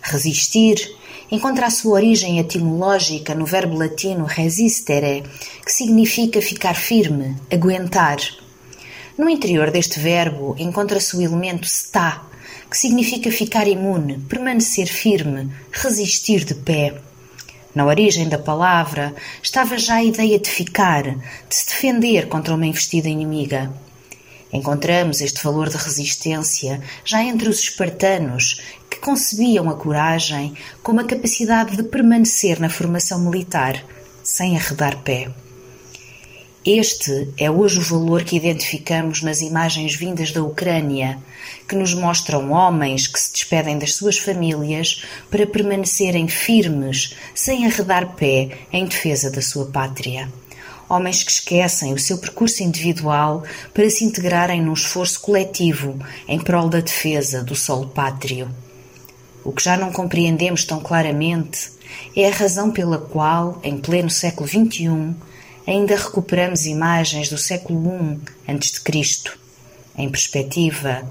Resistir 0.01 0.96
encontra 1.31 1.67
a 1.67 1.70
sua 1.70 1.93
origem 1.93 2.39
etimológica 2.39 3.34
no 3.36 3.46
verbo 3.46 3.77
latino 3.77 4.25
resistere, 4.25 5.24
que 5.65 5.72
significa 5.72 6.41
ficar 6.41 6.74
firme, 6.74 7.38
aguentar. 7.51 8.17
No 9.17 9.29
interior 9.29 9.72
deste 9.72 10.00
verbo 10.00 10.55
encontra-se 10.58 11.15
o 11.15 11.22
elemento 11.22 11.67
sta, 11.67 12.24
que 12.70 12.77
significa 12.77 13.31
ficar 13.31 13.67
imune, 13.67 14.20
permanecer 14.29 14.88
firme, 14.88 15.50
resistir 15.72 16.43
de 16.43 16.55
pé. 16.55 16.96
Na 17.74 17.86
origem 17.86 18.27
da 18.27 18.38
palavra 18.38 19.13
estava 19.41 19.77
já 19.77 19.96
a 19.96 20.03
ideia 20.03 20.39
de 20.39 20.50
ficar, 20.50 21.03
de 21.03 21.55
se 21.55 21.67
defender 21.67 22.27
contra 22.27 22.53
uma 22.53 22.65
investida 22.65 23.08
inimiga. 23.08 23.72
Encontramos 24.53 25.22
este 25.22 25.41
valor 25.43 25.70
de 25.70 25.77
resistência 25.77 26.81
já 27.05 27.24
entre 27.24 27.48
os 27.48 27.60
espartanos, 27.60 28.62
que 28.89 29.00
concebiam 29.00 29.70
a 29.70 29.75
coragem 29.75 30.53
como 30.84 31.00
a 31.00 31.05
capacidade 31.05 31.77
de 31.77 31.84
permanecer 31.84 32.60
na 32.60 32.70
formação 32.70 33.20
militar, 33.22 33.81
sem 34.22 34.58
arredar 34.58 34.98
pé. 35.03 35.29
Este 36.65 37.29
é 37.38 37.50
hoje 37.50 37.79
o 37.79 37.81
valor 37.81 38.24
que 38.24 38.36
identificamos 38.36 39.24
nas 39.24 39.41
imagens 39.41 39.96
vindas 39.96 40.31
da 40.31 40.43
Ucrânia, 40.43 41.17
que 41.67 41.75
nos 41.75 41.93
mostram 41.93 42.51
homens 42.51 43.08
que 43.08 43.20
se 43.20 43.31
despedem 43.31 43.79
das 43.79 43.96
suas 43.96 44.20
famílias 44.20 45.03
para 45.31 45.48
permanecerem 45.48 46.27
firmes, 46.27 47.15
sem 47.34 47.65
arredar 47.65 48.15
pé, 48.15 48.60
em 48.72 48.86
defesa 48.86 49.31
da 49.31 49.41
sua 49.41 49.65
pátria 49.67 50.29
homens 50.92 51.24
que 51.24 51.32
esquecem 51.32 51.94
o 51.94 52.00
seu 52.00 52.18
percurso 52.18 52.62
individual 52.62 53.44
para 53.74 53.90
se 53.90 54.04
integrarem 54.04 54.62
num 54.62 54.74
esforço 54.74 55.22
coletivo 55.22 55.98
em 56.28 56.40
prol 56.40 56.68
da 56.68 56.82
defesa 56.82 57.42
do 57.44 57.56
solo 57.56 57.88
pátrio. 57.88 58.54
O 59.44 59.52
que 59.52 59.64
já 59.64 59.78
não 59.78 59.92
compreendemos 59.92 60.66
tão 60.66 60.82
claramente 60.82 61.72
é 62.16 62.28
a 62.28 62.32
razão 62.32 62.72
pela 62.72 62.98
qual, 62.98 63.60
em 63.64 63.78
pleno 63.78 64.10
século 64.10 64.48
XXI, 64.48 65.16
ainda 65.66 65.96
recuperamos 65.96 66.66
imagens 66.66 67.30
do 67.30 67.38
século 67.38 68.20
I 68.48 68.52
a.C. 68.52 69.32
Em 69.98 70.10
perspectiva, 70.10 71.10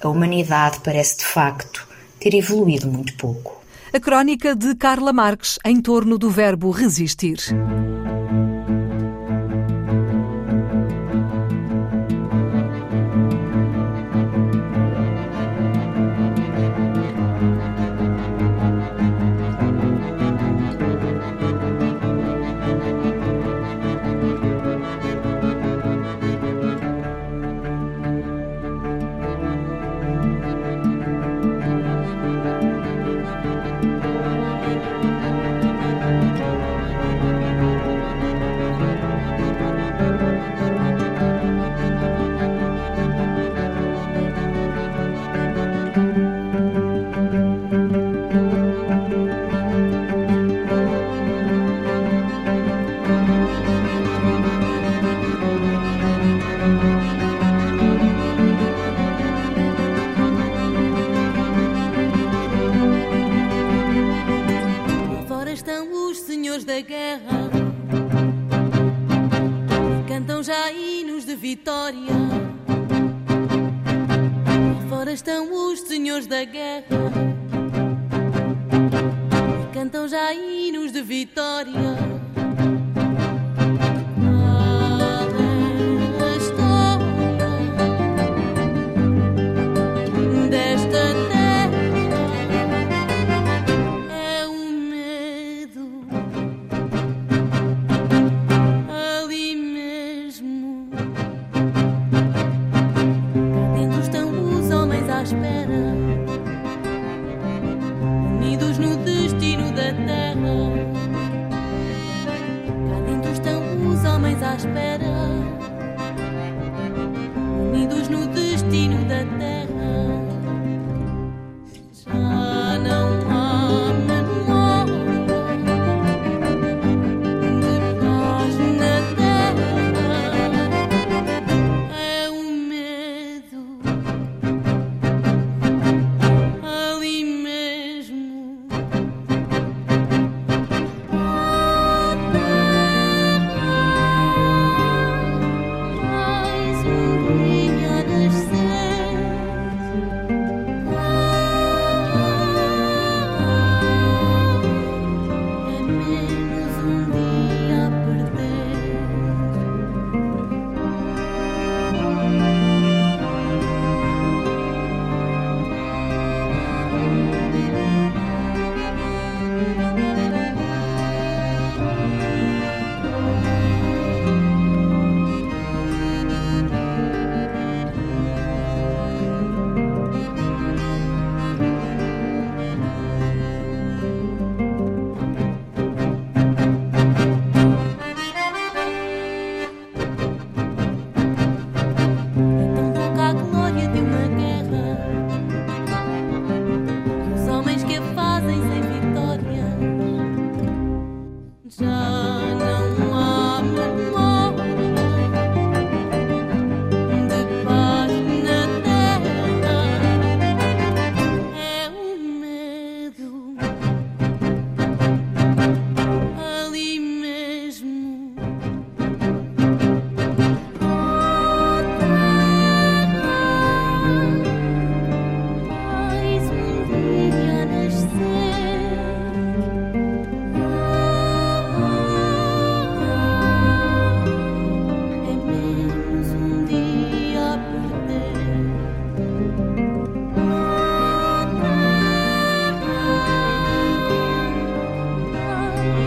a 0.00 0.08
humanidade 0.08 0.80
parece 0.84 1.18
de 1.18 1.24
facto 1.24 1.86
ter 2.20 2.34
evoluído 2.34 2.86
muito 2.86 3.14
pouco. 3.16 3.62
A 3.92 4.00
crónica 4.00 4.54
de 4.54 4.74
Carla 4.74 5.12
Marques 5.12 5.58
em 5.64 5.80
torno 5.80 6.18
do 6.18 6.30
verbo 6.30 6.70
resistir. 6.70 7.38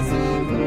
Savior. 0.10 0.67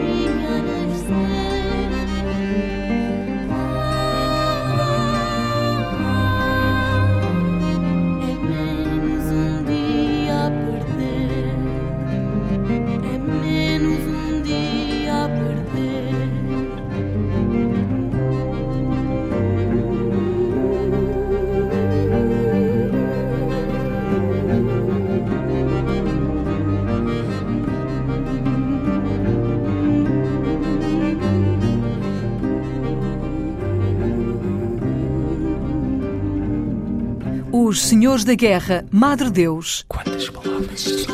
Senhores 38.01 38.25
da 38.25 38.35
Guerra, 38.35 38.87
Madre 38.91 39.29
Deus. 39.29 39.85
Quantas 39.87 40.31
palavras? 40.31 41.07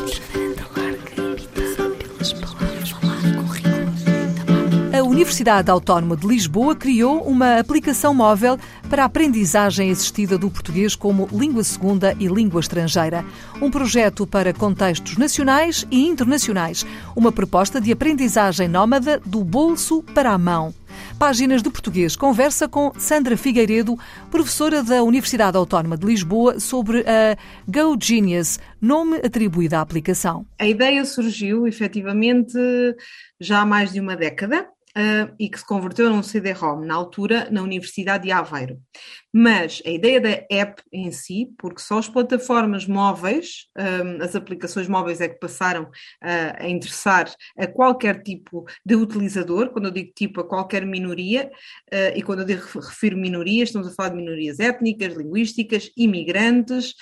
A 4.97 5.03
Universidade 5.03 5.69
Autónoma 5.69 6.17
de 6.17 6.29
Lisboa 6.29 6.77
criou 6.77 7.23
uma 7.23 7.59
aplicação 7.59 8.15
móvel 8.15 8.57
para 8.89 9.03
a 9.03 9.07
aprendizagem 9.07 9.91
assistida 9.91 10.39
do 10.39 10.49
português 10.49 10.95
como 10.95 11.29
língua 11.33 11.65
segunda 11.65 12.15
e 12.21 12.29
língua 12.29 12.61
estrangeira. 12.61 13.25
Um 13.61 13.69
projeto 13.69 14.25
para 14.25 14.55
contextos 14.55 15.17
nacionais 15.17 15.85
e 15.91 16.07
internacionais. 16.07 16.87
Uma 17.17 17.33
proposta 17.33 17.81
de 17.81 17.91
aprendizagem 17.91 18.69
nómada 18.69 19.21
do 19.27 19.43
bolso 19.43 20.05
para 20.15 20.31
a 20.31 20.39
mão. 20.39 20.73
Páginas 21.19 21.63
de 21.63 21.71
Português 21.71 22.15
conversa 22.15 22.69
com 22.69 22.93
Sandra 22.99 23.39
Figueiredo, 23.39 23.99
professora 24.31 24.83
da 24.83 25.03
Universidade 25.03 25.57
Autónoma 25.57 25.97
de 25.97 26.05
Lisboa, 26.05 26.61
sobre 26.61 27.01
a 27.01 27.37
Go 27.67 27.97
Genius, 27.99 28.59
nome 28.79 29.17
atribuído 29.17 29.77
à 29.77 29.81
aplicação. 29.81 30.45
A 30.59 30.67
ideia 30.67 31.03
surgiu 31.07 31.67
efetivamente 31.67 32.59
já 33.41 33.63
há 33.63 33.67
mais 33.67 33.95
de 33.95 34.01
uma 34.01 34.15
década 34.15 34.69
uh, 34.97 35.35
e 35.39 35.49
que 35.49 35.59
se 35.59 35.67
converteu 35.67 36.09
num 36.09 36.23
CD-ROM, 36.23 36.81
na 36.81 36.95
altura, 36.95 37.49
na 37.51 37.63
Universidade 37.63 38.25
de 38.25 38.33
Aveiro. 38.33 38.81
Mas 39.33 39.83
a 39.85 39.91
ideia 39.91 40.19
da 40.19 40.31
app 40.51 40.83
em 40.91 41.13
si, 41.13 41.51
porque 41.59 41.81
só 41.81 41.99
as 41.99 42.09
plataformas 42.09 42.87
móveis, 42.87 43.67
um, 43.77 44.23
as 44.25 44.35
aplicações 44.35 44.89
móveis 44.89 45.21
é 45.21 45.29
que 45.29 45.39
passaram 45.39 45.83
uh, 45.83 46.57
a 46.59 46.69
interessar 46.69 47.31
a 47.59 47.67
qualquer 47.67 48.23
tipo 48.23 48.65
de 48.85 48.95
utilizador, 48.95 49.69
quando 49.71 49.87
eu 49.87 49.91
digo 49.91 50.11
tipo, 50.15 50.41
a 50.41 50.49
qualquer 50.49 50.87
minoria, 50.87 51.51
uh, 51.93 52.17
e 52.17 52.23
quando 52.23 52.41
eu 52.41 52.47
digo, 52.47 52.63
refiro 52.81 53.19
minorias, 53.19 53.69
estamos 53.69 53.89
a 53.89 53.95
falar 53.95 54.09
de 54.09 54.17
minorias 54.17 54.59
étnicas, 54.59 55.15
linguísticas, 55.15 55.91
imigrantes 55.97 56.95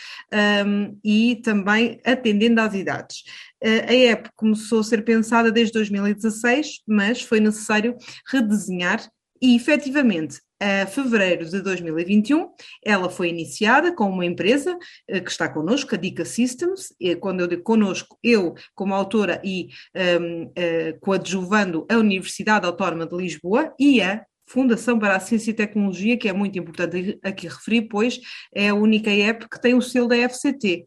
um, 0.66 0.98
e 1.04 1.36
também 1.36 2.00
atendendo 2.04 2.60
às 2.60 2.74
idades. 2.74 3.22
A 3.64 3.94
app 3.94 4.28
começou 4.36 4.80
a 4.80 4.84
ser 4.84 5.04
pensada 5.04 5.50
desde 5.50 5.72
2016, 5.72 6.82
mas 6.86 7.22
foi 7.22 7.40
necessário 7.40 7.96
redesenhar 8.30 9.00
e, 9.44 9.56
efetivamente, 9.56 10.40
a 10.60 10.86
fevereiro 10.86 11.44
de 11.44 11.60
2021, 11.60 12.48
ela 12.82 13.10
foi 13.10 13.28
iniciada 13.28 13.94
com 13.94 14.08
uma 14.08 14.24
empresa 14.24 14.78
eh, 15.06 15.20
que 15.20 15.30
está 15.30 15.46
connosco, 15.48 15.94
a 15.94 15.98
Dica 15.98 16.24
Systems. 16.24 16.94
E 16.98 17.14
quando 17.16 17.40
eu 17.40 17.46
digo 17.46 17.62
connosco, 17.62 18.18
eu, 18.22 18.54
como 18.74 18.94
autora 18.94 19.42
e 19.44 19.68
um, 19.94 20.44
uh, 20.44 20.52
eh, 20.56 20.96
coadjuvando 21.00 21.86
a 21.90 21.96
Universidade 21.96 22.64
Autónoma 22.64 23.04
de 23.04 23.14
Lisboa 23.14 23.74
e 23.78 24.00
a 24.00 24.24
Fundação 24.46 24.98
para 24.98 25.16
a 25.16 25.20
Ciência 25.20 25.50
e 25.50 25.54
Tecnologia, 25.54 26.16
que 26.16 26.28
é 26.28 26.32
muito 26.32 26.56
importante 26.58 27.18
aqui 27.22 27.48
referir, 27.48 27.82
pois 27.82 28.18
é 28.54 28.68
a 28.68 28.74
única 28.74 29.10
app 29.10 29.46
que 29.48 29.60
tem 29.60 29.74
o 29.74 29.82
selo 29.82 30.08
da 30.08 30.16
FCT. 30.28 30.86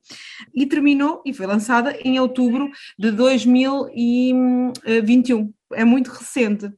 E 0.53 0.65
terminou 0.65 1.21
e 1.25 1.33
foi 1.33 1.45
lançada 1.45 1.97
em 2.03 2.19
outubro 2.19 2.69
de 2.97 3.11
2021. 3.11 5.53
É 5.73 5.83
muito 5.83 6.09
recente. 6.09 6.71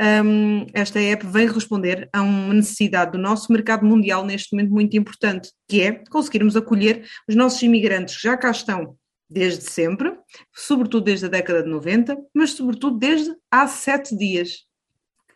Um, 0.00 0.64
esta 0.72 1.00
app 1.00 1.26
vem 1.26 1.48
responder 1.48 2.08
a 2.12 2.22
uma 2.22 2.54
necessidade 2.54 3.10
do 3.10 3.18
nosso 3.18 3.52
mercado 3.52 3.84
mundial 3.84 4.24
neste 4.24 4.54
momento 4.54 4.70
muito 4.70 4.96
importante, 4.96 5.50
que 5.68 5.80
é 5.80 6.04
conseguirmos 6.08 6.56
acolher 6.56 7.04
os 7.28 7.34
nossos 7.34 7.60
imigrantes 7.62 8.16
que 8.16 8.22
já 8.22 8.36
cá 8.36 8.52
estão 8.52 8.96
desde 9.28 9.64
sempre, 9.64 10.12
sobretudo 10.54 11.04
desde 11.04 11.26
a 11.26 11.28
década 11.28 11.64
de 11.64 11.68
90, 11.68 12.16
mas 12.32 12.52
sobretudo 12.52 12.96
desde 12.96 13.34
há 13.50 13.66
sete 13.66 14.16
dias. 14.16 14.67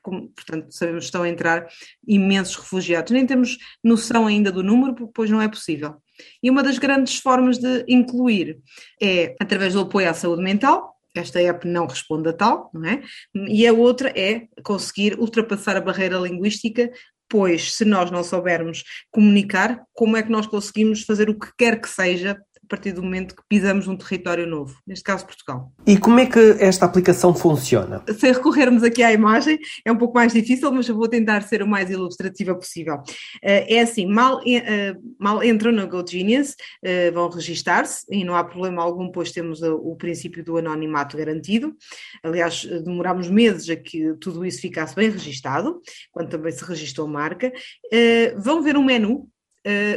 Como, 0.02 0.28
portanto, 0.30 0.72
sabemos 0.72 1.04
que 1.04 1.06
estão 1.06 1.22
a 1.22 1.28
entrar 1.28 1.68
imensos 2.06 2.56
refugiados. 2.56 3.12
Nem 3.12 3.24
temos 3.24 3.56
noção 3.82 4.26
ainda 4.26 4.50
do 4.50 4.62
número, 4.62 5.08
pois 5.14 5.30
não 5.30 5.40
é 5.40 5.48
possível. 5.48 5.94
E 6.42 6.50
uma 6.50 6.62
das 6.62 6.78
grandes 6.78 7.18
formas 7.18 7.58
de 7.58 7.84
incluir 7.88 8.58
é 9.00 9.34
através 9.40 9.74
do 9.74 9.80
apoio 9.80 10.10
à 10.10 10.14
saúde 10.14 10.42
mental, 10.42 10.92
esta 11.14 11.40
app 11.40 11.66
não 11.68 11.86
responde 11.86 12.28
a 12.28 12.32
tal, 12.32 12.70
não 12.72 12.84
é? 12.88 13.02
E 13.34 13.66
a 13.66 13.72
outra 13.72 14.12
é 14.18 14.48
conseguir 14.62 15.18
ultrapassar 15.18 15.76
a 15.76 15.80
barreira 15.80 16.16
linguística, 16.18 16.90
pois 17.28 17.74
se 17.74 17.84
nós 17.84 18.10
não 18.10 18.24
soubermos 18.24 18.82
comunicar, 19.10 19.82
como 19.92 20.16
é 20.16 20.22
que 20.22 20.30
nós 20.30 20.46
conseguimos 20.46 21.02
fazer 21.02 21.28
o 21.28 21.38
que 21.38 21.48
quer 21.56 21.80
que 21.80 21.88
seja 21.88 22.38
partir 22.72 22.92
do 22.92 23.02
momento 23.02 23.36
que 23.36 23.42
pisamos 23.46 23.86
um 23.86 23.94
território 23.94 24.46
novo, 24.46 24.74
neste 24.86 25.04
caso 25.04 25.26
Portugal. 25.26 25.70
E 25.86 25.98
como 25.98 26.18
é 26.18 26.24
que 26.24 26.56
esta 26.58 26.86
aplicação 26.86 27.34
funciona? 27.34 28.02
Se 28.18 28.32
recorrermos 28.32 28.82
aqui 28.82 29.02
à 29.02 29.12
imagem, 29.12 29.58
é 29.84 29.92
um 29.92 29.96
pouco 29.98 30.14
mais 30.14 30.32
difícil, 30.32 30.72
mas 30.72 30.88
eu 30.88 30.94
vou 30.94 31.06
tentar 31.06 31.42
ser 31.42 31.62
o 31.62 31.66
mais 31.66 31.90
ilustrativa 31.90 32.54
possível. 32.54 33.02
Eh, 33.42 33.74
é 33.76 33.80
assim, 33.82 34.06
mal, 34.06 34.40
eh, 34.46 34.96
mal 35.18 35.44
entram 35.44 35.70
no 35.70 35.86
GoGenius, 35.86 36.56
eh, 36.82 37.10
vão 37.10 37.28
registar-se 37.28 38.06
e 38.10 38.24
não 38.24 38.34
há 38.34 38.42
problema 38.42 38.82
algum, 38.82 39.12
pois 39.12 39.30
temos 39.32 39.60
o 39.60 39.94
princípio 39.96 40.42
do 40.42 40.56
anonimato 40.56 41.14
garantido. 41.14 41.76
Aliás, 42.22 42.64
demorámos 42.64 43.28
meses 43.28 43.68
a 43.68 43.76
que 43.76 44.14
tudo 44.18 44.46
isso 44.46 44.62
ficasse 44.62 44.94
bem 44.94 45.10
registado, 45.10 45.78
quando 46.10 46.30
também 46.30 46.52
se 46.52 46.64
registrou 46.64 47.06
a 47.06 47.10
marca. 47.10 47.52
Vão 48.38 48.62
ver 48.62 48.78
um 48.78 48.84
menu 48.84 49.28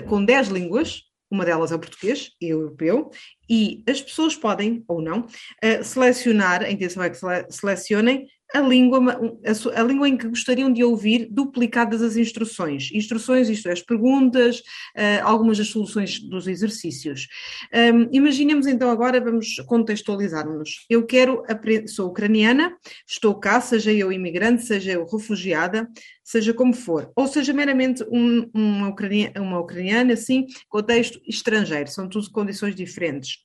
com 0.09 0.25
10 0.25 0.49
línguas, 0.49 1.05
uma 1.35 1.45
delas 1.45 1.71
é 1.71 1.75
o 1.75 1.79
português 1.79 2.31
e 2.41 2.53
o 2.53 2.61
europeu, 2.61 3.11
e 3.49 3.83
as 3.87 4.01
pessoas 4.01 4.35
podem, 4.35 4.83
ou 4.87 5.01
não, 5.01 5.21
uh, 5.21 5.83
selecionar, 5.83 6.63
a 6.63 6.71
intenção 6.71 7.03
é 7.03 7.09
que 7.09 7.17
selecionem 7.49 8.27
a 8.55 8.61
língua, 8.61 8.99
a, 9.45 9.81
a, 9.81 9.83
língua 9.83 10.07
em 10.07 10.15
que 10.15 10.29
gostariam 10.29 10.71
de 10.71 10.83
ouvir 10.83 11.27
duplicadas 11.29 12.01
as 12.01 12.15
instruções. 12.15 12.89
Instruções, 12.93 13.49
isto 13.49 13.67
é, 13.67 13.73
as 13.73 13.81
perguntas, 13.81 14.59
uh, 14.59 15.23
algumas 15.23 15.57
das 15.57 15.67
soluções 15.67 16.19
dos 16.19 16.47
exercícios. 16.47 17.27
Um, 17.73 18.07
imaginemos 18.11 18.65
então 18.65 18.89
agora, 18.89 19.19
vamos 19.19 19.55
contextualizar-nos. 19.65 20.85
Eu 20.89 21.05
quero, 21.05 21.43
sou 21.87 22.09
ucraniana, 22.09 22.73
estou 23.05 23.35
cá, 23.35 23.59
seja 23.59 23.91
eu 23.91 24.11
imigrante, 24.11 24.63
seja 24.63 24.93
eu 24.93 25.05
refugiada, 25.05 25.89
seja 26.23 26.53
como 26.53 26.73
for, 26.73 27.11
ou 27.15 27.27
seja 27.27 27.53
meramente 27.53 28.03
um, 28.11 28.49
uma, 28.51 28.89
ucraniana, 28.89 29.41
uma 29.41 29.59
ucraniana, 29.59 30.13
assim, 30.13 30.47
contexto 30.67 31.21
estrangeiro, 31.27 31.89
são 31.89 32.09
tudo 32.09 32.31
condições 32.31 32.73
diferentes. 32.73 33.43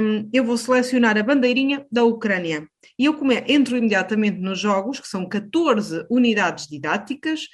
Um, 0.00 0.28
eu 0.32 0.42
vou 0.42 0.56
selecionar 0.56 1.18
a 1.18 1.22
bandeirinha 1.22 1.84
da 1.92 2.02
Ucrânia 2.04 2.66
e 3.00 3.06
eu 3.06 3.14
come, 3.14 3.42
entro 3.48 3.78
imediatamente 3.78 4.36
nos 4.40 4.58
jogos, 4.58 5.00
que 5.00 5.08
são 5.08 5.26
14 5.26 6.04
unidades 6.10 6.66
didáticas, 6.66 7.48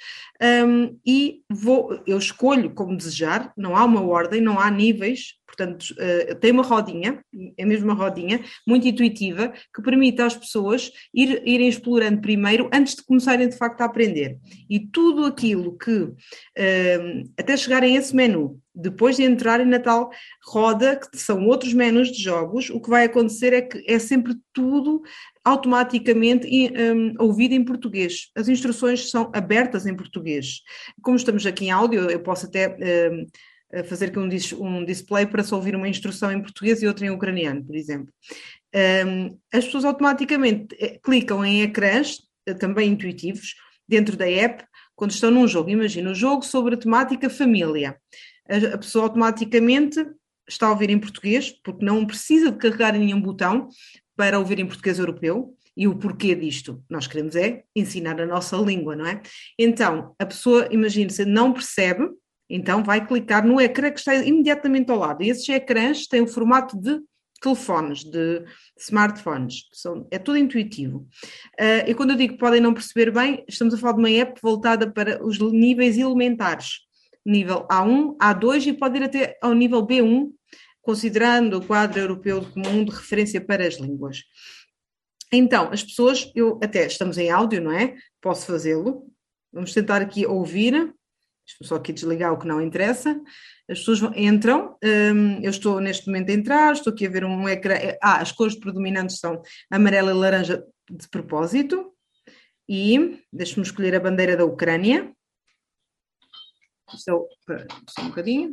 um, 0.67 0.99
e 1.05 1.39
vou, 1.49 2.03
eu 2.05 2.17
escolho 2.17 2.73
como 2.73 2.97
desejar, 2.97 3.53
não 3.55 3.73
há 3.73 3.85
uma 3.85 4.01
ordem, 4.01 4.41
não 4.41 4.59
há 4.59 4.69
níveis, 4.69 5.35
portanto, 5.45 5.85
uh, 5.91 6.35
tem 6.35 6.51
uma 6.51 6.63
rodinha, 6.63 7.23
é 7.57 7.65
mesmo 7.65 7.85
uma 7.85 7.93
rodinha, 7.93 8.43
muito 8.67 8.89
intuitiva, 8.89 9.53
que 9.73 9.81
permite 9.81 10.21
às 10.21 10.35
pessoas 10.35 10.91
ir, 11.13 11.41
irem 11.45 11.69
explorando 11.69 12.19
primeiro, 12.19 12.69
antes 12.73 12.95
de 12.95 13.05
começarem 13.05 13.47
de 13.47 13.55
facto 13.55 13.79
a 13.79 13.85
aprender. 13.85 14.37
E 14.69 14.81
tudo 14.81 15.23
aquilo 15.23 15.77
que, 15.77 15.97
uh, 15.97 16.13
até 17.39 17.55
chegarem 17.55 17.95
a 17.95 17.99
esse 18.01 18.13
menu, 18.13 18.59
depois 18.77 19.15
de 19.15 19.23
entrarem 19.23 19.65
na 19.65 19.79
tal 19.79 20.11
roda, 20.45 20.95
que 20.95 21.17
são 21.17 21.45
outros 21.47 21.73
menus 21.73 22.11
de 22.11 22.21
jogos, 22.21 22.69
o 22.69 22.79
que 22.79 22.89
vai 22.89 23.05
acontecer 23.05 23.51
é 23.51 23.61
que 23.61 23.83
é 23.87 23.97
sempre 23.97 24.35
tudo 24.53 25.01
automaticamente 25.43 26.47
um, 26.47 27.13
ouvido 27.19 27.53
em 27.53 27.63
português. 27.63 28.29
As 28.35 28.47
instruções 28.47 29.09
são 29.09 29.31
abertas 29.33 29.87
em 29.87 29.95
português. 29.95 30.61
Como 31.01 31.17
estamos 31.17 31.45
aqui 31.45 31.65
em 31.65 31.71
áudio, 31.71 32.09
eu 32.11 32.19
posso 32.19 32.45
até 32.45 32.77
um, 33.73 33.83
fazer 33.85 34.05
aqui 34.05 34.19
um, 34.19 34.29
dis 34.29 34.53
um, 34.53 34.85
display 34.85 35.25
para 35.25 35.43
se 35.43 35.53
ouvir 35.55 35.75
uma 35.75 35.89
instrução 35.89 36.31
em 36.31 36.41
português 36.41 36.81
e 36.81 36.87
outra 36.87 37.05
em 37.05 37.09
ucraniano, 37.09 37.63
por 37.65 37.75
exemplo. 37.75 38.13
Um, 38.75 39.37
as 39.51 39.65
pessoas 39.65 39.85
automaticamente 39.85 40.75
eh, 40.79 40.99
clicam 41.03 41.43
em 41.43 41.63
ecrãs, 41.63 42.19
eh, 42.45 42.53
também 42.53 42.91
intuitivos, 42.91 43.55
dentro 43.87 44.15
da 44.15 44.29
app, 44.29 44.63
quando 44.95 45.11
estão 45.11 45.31
num 45.31 45.47
jogo. 45.47 45.69
Imagina, 45.69 46.11
um 46.11 46.15
jogo 46.15 46.43
sobre 46.43 46.75
a 46.75 46.77
temática 46.77 47.29
família. 47.29 47.95
A, 48.49 48.77
pessoa 48.77 49.05
automaticamente 49.05 50.05
está 50.47 50.67
a 50.67 50.71
ouvir 50.71 50.89
em 50.89 50.99
português, 50.99 51.51
porque 51.63 51.83
não 51.83 52.05
precisa 52.05 52.51
de 52.51 52.57
carregar 52.57 52.95
em 52.95 52.99
nenhum 52.99 53.21
botão 53.21 53.67
para 54.15 54.39
ouvir 54.39 54.59
em 54.59 54.65
português 54.65 54.99
europeu. 54.99 55.53
E 55.75 55.87
o 55.87 55.95
porquê 55.95 56.33
disto? 56.33 56.83
Nós 56.89 57.05
queremos 57.05 57.35
é 57.35 57.63
ensinar 57.75 58.19
a 58.19 58.25
nossa 58.25 58.57
língua, 58.57 58.95
não 58.95 59.05
é? 59.05 59.21
Então, 59.59 60.15
a 60.17 60.25
pessoa, 60.25 60.67
imagine-se, 60.71 61.23
não 61.23 61.53
percebe, 61.53 62.09
então 62.49 62.83
vai 62.83 63.05
clicar 63.05 63.45
no 63.45 63.61
ecrã 63.61 63.91
que 63.91 63.99
está 63.99 64.15
imediatamente 64.15 64.89
ao 64.89 64.97
lado. 64.97 65.21
E 65.21 65.29
esses 65.29 65.47
ecrãs 65.49 66.07
têm 66.07 66.21
o 66.21 66.27
formato 66.27 66.75
de 66.81 66.99
telefones, 67.39 68.03
de 68.03 68.43
smartphones, 68.79 69.65
são, 69.71 70.07
é 70.09 70.17
tudo 70.17 70.37
intuitivo. 70.37 71.07
Uh, 71.59 71.87
e 71.87 71.93
quando 71.93 72.11
eu 72.11 72.15
digo 72.15 72.33
que 72.33 72.39
podem 72.39 72.59
não 72.59 72.73
perceber 72.73 73.11
bem, 73.11 73.43
estamos 73.47 73.73
a 73.73 73.77
falar 73.77 73.93
de 73.93 73.99
uma 73.99 74.09
app 74.09 74.39
voltada 74.41 74.91
para 74.91 75.23
os 75.23 75.37
níveis 75.39 75.97
elementares, 75.97 76.86
nível 77.27 77.67
A1, 77.67 78.17
A2 78.17 78.67
e 78.67 78.73
pode 78.73 78.97
ir 78.97 79.03
até 79.03 79.37
ao 79.41 79.53
nível 79.53 79.85
B1, 79.85 80.31
considerando 80.81 81.57
o 81.57 81.65
quadro 81.65 81.99
europeu 81.99 82.41
comum 82.53 82.85
de 82.85 82.91
referência 82.91 83.41
para 83.41 83.67
as 83.67 83.75
línguas. 83.75 84.23
Então, 85.31 85.69
as 85.71 85.83
pessoas, 85.83 86.31
eu 86.33 86.57
até 86.63 86.87
estamos 86.87 87.17
em 87.17 87.29
áudio, 87.29 87.61
não 87.61 87.71
é? 87.71 87.95
Posso 88.21 88.45
fazê-lo. 88.45 89.05
Vamos 89.51 89.73
tentar 89.73 90.01
aqui 90.01 90.25
ouvir 90.25 90.93
Só 91.61 91.75
aqui 91.75 91.91
desligar 91.91 92.31
o 92.33 92.39
que 92.39 92.47
não 92.47 92.61
interessa. 92.61 93.19
As 93.69 93.79
pessoas 93.79 93.99
entram, 94.15 94.77
um, 94.83 95.41
eu 95.41 95.49
estou 95.49 95.81
neste 95.81 96.07
momento 96.07 96.29
a 96.29 96.33
entrar, 96.33 96.73
estou 96.73 96.93
aqui 96.93 97.05
a 97.05 97.09
ver 97.09 97.25
um 97.25 97.47
ecrã. 97.49 97.75
Ah, 98.01 98.21
as 98.21 98.31
cores 98.31 98.55
predominantes 98.55 99.19
são 99.19 99.41
amarela 99.69 100.11
e 100.11 100.13
laranja 100.13 100.63
de 100.89 101.09
propósito. 101.09 101.91
E 102.69 103.21
deixe-me 103.31 103.65
escolher 103.65 103.95
a 103.95 103.99
bandeira 103.99 104.37
da 104.37 104.45
Ucrânia. 104.45 105.13
Só, 106.90 107.20
só 107.88 108.02
um 108.02 108.08
bocadinho. 108.08 108.50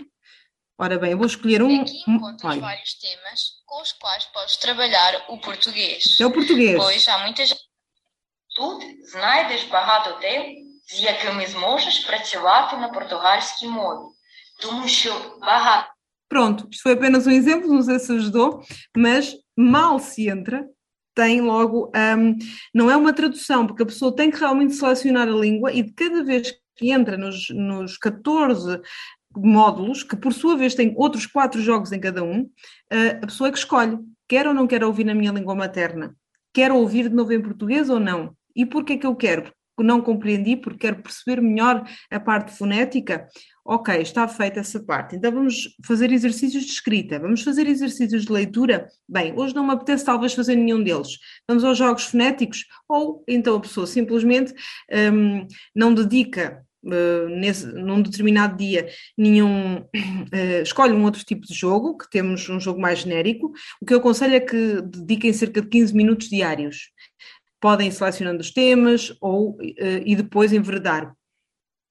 Ora 0.77 0.97
bem, 0.97 1.11
eu 1.11 1.17
vou 1.17 1.27
escolher 1.27 1.61
um. 1.61 1.81
Aqui 1.81 2.03
encontras 2.07 2.57
vários 2.57 2.93
temas 2.93 3.41
com 3.65 3.81
os 3.81 3.91
quais 3.91 4.25
podes 4.25 4.55
trabalhar 4.57 5.25
o 5.27 5.37
português. 5.37 6.17
É 6.19 6.25
o 6.25 6.31
português. 6.31 6.77
Pois 6.77 7.07
há 7.07 7.19
muitas. 7.19 7.53
Тут 8.55 8.83
знайдеш 9.11 9.63
багато 9.63 10.19
тем, 10.21 10.55
з 10.87 11.01
якими 11.01 11.47
зможеш 11.47 12.05
працювати 12.05 12.77
на 12.77 12.87
португальській 12.87 13.67
мові. 13.67 14.07
Тому 14.61 14.87
що 14.87 15.37
багато. 15.41 15.89
Pronto, 16.29 16.67
isto 16.69 16.83
foi 16.83 16.93
apenas 16.93 17.25
um 17.25 17.31
exemplo, 17.31 17.73
não 17.73 17.81
sei 17.81 17.99
se 17.99 18.11
ajudou, 18.11 18.61
mas 18.95 19.35
mal 19.57 19.99
se 19.99 20.29
entra, 20.29 20.63
tem 21.15 21.41
logo, 21.41 21.91
um, 21.95 22.37
não 22.71 22.89
é 22.89 22.95
uma 22.95 23.11
tradução, 23.11 23.65
porque 23.65 23.81
a 23.81 23.85
pessoa 23.85 24.15
tem 24.15 24.29
que 24.29 24.37
realmente 24.37 24.75
selecionar 24.75 25.27
a 25.27 25.31
língua 25.31 25.71
e 25.73 25.81
de 25.81 25.91
cada 25.91 26.23
vez 26.23 26.53
que 26.76 26.90
entra 26.90 27.16
nos, 27.16 27.48
nos 27.50 27.96
14 27.96 28.80
módulos, 29.36 30.02
que 30.02 30.16
por 30.16 30.32
sua 30.32 30.56
vez 30.56 30.74
têm 30.74 30.94
outros 30.96 31.26
quatro 31.26 31.60
jogos 31.60 31.92
em 31.92 32.00
cada 32.00 32.22
um, 32.22 32.48
a 33.22 33.26
pessoa 33.26 33.48
é 33.48 33.52
que 33.52 33.58
escolhe, 33.58 33.98
quer 34.28 34.46
ou 34.46 34.54
não 34.54 34.66
quer 34.66 34.84
ouvir 34.84 35.04
na 35.04 35.14
minha 35.14 35.32
língua 35.32 35.54
materna, 35.54 36.14
quer 36.52 36.70
ouvir 36.70 37.08
de 37.08 37.14
novo 37.14 37.32
em 37.32 37.42
português 37.42 37.90
ou 37.90 37.98
não. 37.98 38.36
E 38.54 38.64
porquê 38.64 38.96
que 38.96 39.06
eu 39.06 39.16
quero? 39.16 39.52
Não 39.78 40.00
compreendi, 40.00 40.56
porque 40.56 40.78
quero 40.78 41.02
perceber 41.02 41.40
melhor 41.40 41.84
a 42.10 42.20
parte 42.20 42.56
fonética. 42.56 43.26
Ok, 43.66 43.94
está 44.02 44.28
feita 44.28 44.60
essa 44.60 44.78
parte. 44.78 45.16
Então 45.16 45.32
vamos 45.32 45.74
fazer 45.86 46.12
exercícios 46.12 46.64
de 46.64 46.70
escrita, 46.70 47.18
vamos 47.18 47.42
fazer 47.42 47.66
exercícios 47.66 48.26
de 48.26 48.32
leitura. 48.32 48.86
Bem, 49.08 49.32
hoje 49.34 49.54
não 49.54 49.66
me 49.66 49.72
apetece 49.72 50.04
talvez 50.04 50.34
fazer 50.34 50.54
nenhum 50.54 50.82
deles. 50.82 51.18
Vamos 51.48 51.64
aos 51.64 51.78
jogos 51.78 52.04
fonéticos, 52.04 52.66
ou 52.88 53.24
então 53.26 53.56
a 53.56 53.60
pessoa 53.60 53.86
simplesmente 53.86 54.52
um, 55.12 55.46
não 55.74 55.94
dedica 55.94 56.64
Uh, 56.86 57.30
nesse, 57.30 57.64
num 57.64 58.02
determinado 58.02 58.58
dia 58.58 58.90
nenhum 59.16 59.78
uh, 59.78 60.62
escolhe 60.62 60.92
um 60.92 61.02
outro 61.04 61.24
tipo 61.24 61.46
de 61.46 61.54
jogo, 61.54 61.96
que 61.96 62.10
temos 62.10 62.46
um 62.50 62.60
jogo 62.60 62.78
mais 62.78 62.98
genérico, 62.98 63.50
o 63.80 63.86
que 63.86 63.94
eu 63.94 63.98
aconselho 64.00 64.34
é 64.34 64.40
que 64.40 64.82
dediquem 64.82 65.32
cerca 65.32 65.62
de 65.62 65.68
15 65.68 65.94
minutos 65.94 66.28
diários. 66.28 66.90
Podem 67.64 67.88
ir 67.88 67.92
selecionando 67.92 68.42
os 68.42 68.50
temas 68.50 69.16
ou, 69.22 69.52
uh, 69.52 70.02
e 70.04 70.14
depois 70.14 70.52
enveredar 70.52 71.16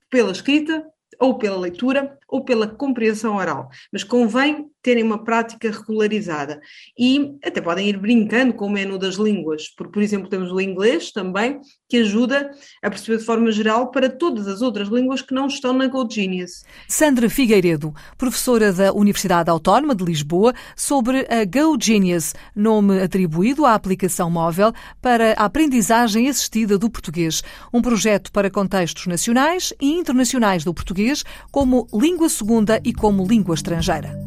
pela 0.07 0.31
escrita 0.31 0.85
ou 1.19 1.39
pela 1.39 1.57
leitura 1.57 2.15
ou 2.33 2.43
pela 2.43 2.65
compreensão 2.65 3.35
oral, 3.35 3.69
mas 3.91 4.03
convém 4.03 4.65
terem 4.81 5.03
uma 5.03 5.23
prática 5.23 5.69
regularizada 5.69 6.59
e 6.97 7.35
até 7.45 7.61
podem 7.61 7.87
ir 7.87 7.97
brincando 7.97 8.55
com 8.55 8.65
o 8.65 8.69
menu 8.69 8.97
das 8.97 9.15
línguas, 9.15 9.69
porque, 9.77 9.93
por 9.93 10.01
exemplo, 10.01 10.27
temos 10.27 10.51
o 10.51 10.59
inglês 10.59 11.11
também, 11.11 11.61
que 11.87 11.97
ajuda 11.97 12.49
a 12.83 12.89
perceber 12.89 13.19
de 13.19 13.23
forma 13.23 13.51
geral 13.51 13.91
para 13.91 14.09
todas 14.09 14.47
as 14.47 14.63
outras 14.63 14.87
línguas 14.87 15.21
que 15.21 15.33
não 15.33 15.45
estão 15.45 15.73
na 15.73 15.85
Gold 15.85 16.13
Genius. 16.13 16.63
Sandra 16.87 17.29
Figueiredo, 17.29 17.93
professora 18.17 18.73
da 18.73 18.91
Universidade 18.91 19.51
Autónoma 19.51 19.93
de 19.93 20.03
Lisboa, 20.03 20.55
sobre 20.75 21.27
a 21.29 21.45
Go 21.45 21.77
Genius, 21.79 22.33
nome 22.55 22.99
atribuído 22.99 23.63
à 23.63 23.75
aplicação 23.75 24.31
móvel 24.31 24.73
para 24.99 25.33
a 25.33 25.45
aprendizagem 25.45 26.27
assistida 26.27 26.79
do 26.79 26.89
português, 26.89 27.43
um 27.71 27.81
projeto 27.81 28.31
para 28.31 28.49
contextos 28.49 29.05
nacionais 29.05 29.71
e 29.79 29.91
internacionais 29.93 30.63
do 30.63 30.73
português 30.73 31.23
como 31.51 31.87
língua 31.93 32.22
segunda 32.29 32.79
e 32.83 32.93
como 32.93 33.25
língua 33.25 33.55
estrangeira. 33.55 34.17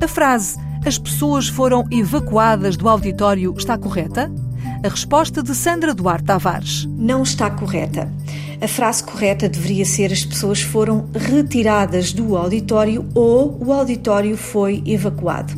A 0.00 0.08
frase 0.08 0.58
as 0.86 0.96
pessoas 0.96 1.48
foram 1.48 1.84
evacuadas 1.90 2.76
do 2.76 2.88
auditório 2.88 3.54
está 3.58 3.76
correta? 3.76 4.30
A 4.84 4.88
resposta 4.88 5.42
de 5.42 5.54
Sandra 5.54 5.92
Duarte 5.92 6.24
Tavares. 6.24 6.86
Não 6.96 7.24
está 7.24 7.50
correta. 7.50 8.10
A 8.60 8.68
frase 8.68 9.02
correta 9.02 9.48
deveria 9.48 9.84
ser 9.84 10.12
as 10.12 10.24
pessoas 10.24 10.62
foram 10.62 11.08
retiradas 11.14 12.12
do 12.12 12.36
auditório 12.36 13.04
ou 13.14 13.58
o 13.62 13.72
auditório 13.72 14.36
foi 14.36 14.82
evacuado. 14.86 15.52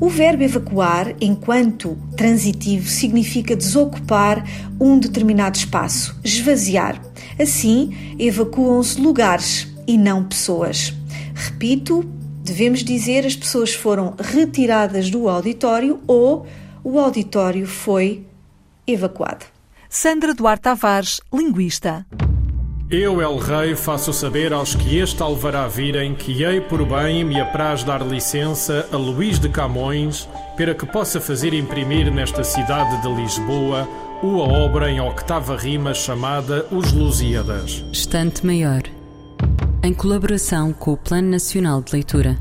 O 0.00 0.08
verbo 0.08 0.42
evacuar, 0.42 1.14
enquanto 1.20 1.96
transitivo, 2.16 2.88
significa 2.88 3.54
desocupar 3.54 4.44
um 4.80 4.98
determinado 4.98 5.56
espaço, 5.56 6.18
esvaziar. 6.24 7.00
Assim, 7.38 8.16
evacuam-se 8.18 9.00
lugares 9.00 9.71
e 9.86 9.96
não 9.96 10.24
pessoas. 10.24 10.94
Repito, 11.34 12.04
devemos 12.42 12.82
dizer 12.82 13.26
as 13.26 13.36
pessoas 13.36 13.74
foram 13.74 14.14
retiradas 14.18 15.10
do 15.10 15.28
auditório 15.28 16.00
ou 16.06 16.46
o 16.84 16.98
auditório 16.98 17.66
foi 17.66 18.24
evacuado. 18.86 19.44
Sandra 19.88 20.34
Duarte 20.34 20.62
Tavares, 20.62 21.20
linguista. 21.32 22.06
Eu, 22.90 23.22
El 23.22 23.38
Rei, 23.38 23.74
faço 23.74 24.12
saber 24.12 24.52
aos 24.52 24.74
que 24.74 24.98
este 24.98 25.22
alvará 25.22 25.66
virem 25.66 26.14
que 26.14 26.42
hei 26.42 26.60
por 26.60 26.84
bem 26.84 27.24
me 27.24 27.40
apraz 27.40 27.82
dar 27.82 28.06
licença 28.06 28.86
a 28.92 28.96
Luís 28.96 29.38
de 29.38 29.48
Camões 29.48 30.28
para 30.58 30.74
que 30.74 30.84
possa 30.84 31.18
fazer 31.18 31.54
imprimir 31.54 32.12
nesta 32.12 32.44
cidade 32.44 33.00
de 33.00 33.08
Lisboa 33.14 33.88
uma 34.22 34.44
obra 34.44 34.90
em 34.90 35.00
octava 35.00 35.56
rima 35.56 35.94
chamada 35.94 36.66
Os 36.70 36.92
Lusíadas. 36.92 37.82
Estante 37.92 38.44
Maior 38.44 38.81
em 39.84 39.92
colaboração 39.92 40.72
com 40.72 40.92
o 40.92 40.96
Plano 40.96 41.28
Nacional 41.28 41.82
de 41.82 41.92
Leitura. 41.92 42.38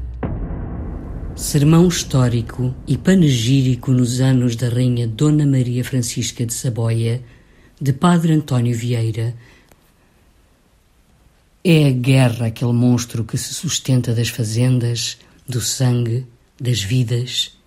Sermão 1.36 1.88
histórico 1.88 2.76
e 2.86 2.96
panegírico 2.96 3.92
nos 3.92 4.22
anos 4.22 4.56
da 4.56 4.70
Rainha 4.70 5.08
Dona 5.08 5.44
Maria 5.44 5.84
Francisca 5.84 6.46
de 6.46 6.54
Saboia, 6.54 7.24
de 7.82 7.92
Padre 7.94 8.34
António 8.34 8.78
Vieira. 8.78 9.36
É 11.64 11.88
a 11.88 11.92
guerra 11.92 12.46
aquele 12.46 12.74
monstro 12.74 13.24
que 13.24 13.40
se 13.40 13.56
sustenta 13.56 14.14
das 14.14 14.28
fazendas, 14.28 15.18
do 15.50 15.60
sangue, 15.60 16.28
das 16.60 16.84
vidas. 16.84 17.58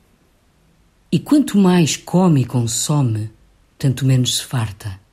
E 1.11 1.19
quanto 1.19 1.59
mais 1.59 1.97
come 1.97 2.43
e 2.43 2.45
consome, 2.45 3.29
tanto 3.77 4.07
menos 4.07 4.37
se 4.37 4.45
farta. 4.45 5.04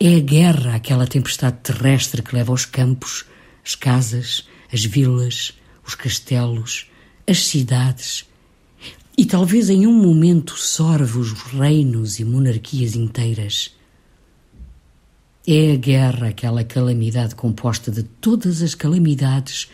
É 0.00 0.16
a 0.16 0.20
guerra 0.20 0.74
aquela 0.76 1.06
tempestade 1.06 1.58
terrestre 1.62 2.22
que 2.22 2.34
leva 2.34 2.52
os 2.52 2.64
campos, 2.64 3.24
as 3.64 3.74
casas, 3.74 4.46
as 4.72 4.84
vilas, 4.84 5.54
os 5.84 5.94
castelos, 5.94 6.88
as 7.26 7.46
cidades 7.46 8.28
e 9.18 9.24
talvez 9.24 9.68
em 9.68 9.84
um 9.84 9.92
momento 9.92 10.56
sorve 10.56 11.18
os 11.18 11.32
reinos 11.32 12.20
e 12.20 12.24
monarquias 12.24 12.94
inteiras. 12.94 13.74
É 15.44 15.72
a 15.72 15.76
guerra 15.76 16.28
aquela 16.28 16.62
calamidade 16.62 17.34
composta 17.34 17.90
de 17.90 18.04
todas 18.04 18.62
as 18.62 18.76
calamidades 18.76 19.68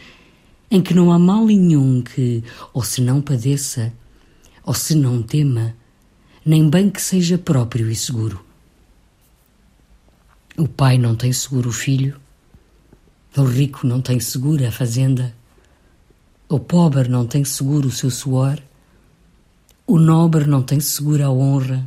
em 0.71 0.81
que 0.81 0.95
não 0.95 1.13
há 1.13 1.19
mal 1.19 1.45
nenhum 1.45 2.01
que, 2.01 2.43
ou 2.73 2.83
se 2.83 3.03
não 3.03 3.21
padeça, 3.21 3.93
ou 4.65 4.73
se 4.73 4.95
não 4.95 5.23
tema, 5.23 5.77
nem 6.43 6.71
bem 6.71 6.89
que 6.89 7.03
seja 7.03 7.37
próprio 7.37 7.91
e 7.91 7.95
seguro. 7.95 8.44
O 10.57 10.69
pai 10.69 10.99
não 10.99 11.17
tem 11.17 11.33
seguro 11.33 11.71
o 11.71 11.73
filho, 11.73 12.21
o 13.37 13.43
rico 13.43 13.85
não 13.85 14.01
tem 14.01 14.21
seguro 14.21 14.65
a 14.65 14.71
fazenda, 14.71 15.35
o 16.49 16.61
pobre 16.61 17.09
não 17.09 17.27
tem 17.27 17.45
seguro 17.45 17.89
o 17.89 17.91
seu 17.91 18.09
suor, 18.09 18.63
o 19.85 19.99
nobre 19.99 20.45
não 20.47 20.63
tem 20.63 20.79
segura 20.79 21.27
a 21.27 21.33
honra, 21.33 21.85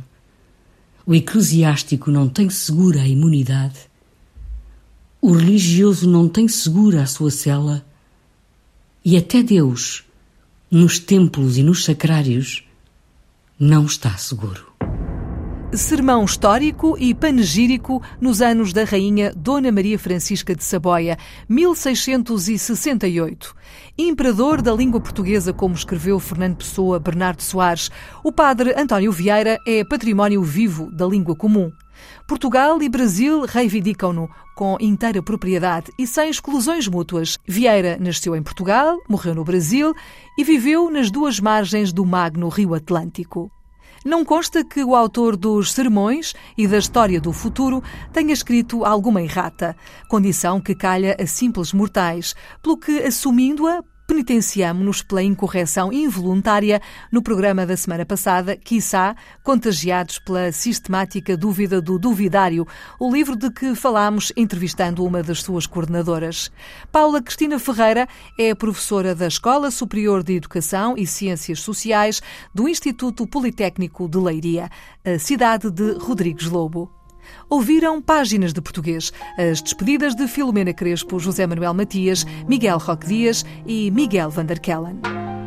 o 1.06 1.14
eclesiástico 1.14 2.10
não 2.10 2.28
tem 2.28 2.50
segura 2.50 3.00
a 3.00 3.08
imunidade, 3.08 3.88
o 5.18 5.32
religioso 5.32 6.06
não 6.06 6.28
tem 6.28 6.46
segura 6.46 7.02
a 7.02 7.06
sua 7.06 7.30
cela, 7.30 7.82
e 9.02 9.16
até 9.16 9.42
Deus, 9.42 10.04
nos 10.70 10.98
templos 10.98 11.56
e 11.56 11.62
nos 11.62 11.86
sacrários, 11.86 12.62
não 13.58 13.86
está 13.86 14.14
seguro 14.18 14.67
sermão 15.76 16.24
histórico 16.24 16.96
e 16.98 17.14
panegírico 17.14 18.02
nos 18.20 18.40
anos 18.40 18.72
da 18.72 18.84
Rainha 18.84 19.32
Dona 19.36 19.70
Maria 19.70 19.98
Francisca 19.98 20.54
de 20.54 20.64
Saboia, 20.64 21.18
1668. 21.48 23.54
Imperador 23.98 24.62
da 24.62 24.72
língua 24.72 25.00
portuguesa, 25.00 25.52
como 25.52 25.74
escreveu 25.74 26.18
Fernando 26.18 26.56
Pessoa 26.56 26.98
Bernardo 26.98 27.42
Soares, 27.42 27.90
o 28.24 28.32
padre 28.32 28.74
António 28.76 29.12
Vieira 29.12 29.58
é 29.66 29.84
património 29.84 30.42
vivo 30.42 30.90
da 30.90 31.06
língua 31.06 31.36
comum. 31.36 31.70
Portugal 32.26 32.82
e 32.82 32.88
Brasil 32.88 33.44
reivindicam-no 33.44 34.30
com 34.54 34.78
inteira 34.80 35.22
propriedade 35.22 35.92
e 35.98 36.06
sem 36.06 36.30
exclusões 36.30 36.88
mútuas. 36.88 37.38
Vieira 37.46 37.98
nasceu 38.00 38.34
em 38.34 38.42
Portugal, 38.42 38.96
morreu 39.08 39.34
no 39.34 39.44
Brasil 39.44 39.92
e 40.38 40.44
viveu 40.44 40.90
nas 40.90 41.10
duas 41.10 41.38
margens 41.40 41.92
do 41.92 42.06
magno 42.06 42.48
Rio 42.48 42.74
Atlântico. 42.74 43.50
Não 44.04 44.24
consta 44.24 44.64
que 44.64 44.82
o 44.82 44.94
autor 44.94 45.36
dos 45.36 45.72
Sermões 45.72 46.34
e 46.56 46.66
da 46.66 46.78
História 46.78 47.20
do 47.20 47.32
Futuro 47.32 47.82
tenha 48.12 48.32
escrito 48.32 48.84
alguma 48.84 49.22
errata, 49.22 49.76
condição 50.08 50.60
que 50.60 50.74
calha 50.74 51.16
a 51.20 51.26
simples 51.26 51.72
mortais, 51.72 52.34
pelo 52.62 52.78
que, 52.78 52.98
assumindo-a, 53.02 53.82
penitenciamo-nos 54.08 55.02
pela 55.02 55.22
incorreção 55.22 55.92
involuntária 55.92 56.80
no 57.12 57.22
programa 57.22 57.66
da 57.66 57.76
semana 57.76 58.06
passada, 58.06 58.56
quiçá 58.56 59.14
contagiados 59.44 60.18
pela 60.18 60.50
sistemática 60.50 61.36
dúvida 61.36 61.80
do 61.82 61.98
duvidário, 61.98 62.66
o 62.98 63.12
livro 63.12 63.36
de 63.36 63.50
que 63.50 63.74
falámos 63.74 64.32
entrevistando 64.34 65.04
uma 65.04 65.22
das 65.22 65.42
suas 65.42 65.66
coordenadoras. 65.66 66.50
Paula 66.90 67.22
Cristina 67.22 67.58
Ferreira 67.58 68.08
é 68.38 68.54
professora 68.54 69.14
da 69.14 69.26
Escola 69.26 69.70
Superior 69.70 70.22
de 70.22 70.36
Educação 70.36 70.94
e 70.96 71.06
Ciências 71.06 71.60
Sociais 71.60 72.22
do 72.54 72.66
Instituto 72.66 73.26
Politécnico 73.26 74.08
de 74.08 74.16
Leiria, 74.16 74.70
a 75.04 75.18
cidade 75.18 75.70
de 75.70 75.92
Rodrigues 75.92 76.46
Lobo 76.46 76.97
ouviram 77.48 78.00
páginas 78.00 78.52
de 78.52 78.60
português, 78.60 79.12
as 79.36 79.60
despedidas 79.62 80.14
de 80.14 80.26
Filomena 80.28 80.72
Crespo, 80.72 81.18
José 81.18 81.46
Manuel 81.46 81.74
Matias, 81.74 82.24
Miguel 82.46 82.78
Roque 82.78 83.06
Dias 83.06 83.44
e 83.66 83.90
Miguel 83.90 84.30
Vanderkellen. 84.30 84.98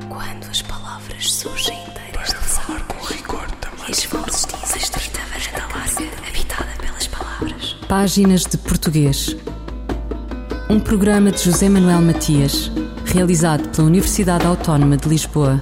Quando 0.10 0.50
as 0.50 0.62
palavras 0.62 1.32
surgem 1.32 1.78
inteiras 1.84 2.34
Para 2.34 2.42
falar 2.42 2.84
com 2.88 3.06
rigor 3.06 3.50
também. 3.60 3.88
E 3.88 3.92
as 3.92 4.06
vozes 4.06 4.46
dizem 4.46 4.82
estreita 4.82 5.20
varanda 5.32 5.76
larga, 5.76 6.28
habitada 6.28 6.72
pelas 6.80 7.08
palavras. 7.08 7.78
Páginas 7.88 8.44
de 8.46 8.58
português. 8.58 9.36
Um 10.70 10.80
programa 10.80 11.32
de 11.32 11.44
José 11.44 11.68
Manuel 11.68 12.02
Matias, 12.02 12.72
realizado 13.06 13.68
pela 13.70 13.88
Universidade 13.88 14.46
Autónoma 14.46 14.96
de 14.96 15.10
Lisboa. 15.10 15.62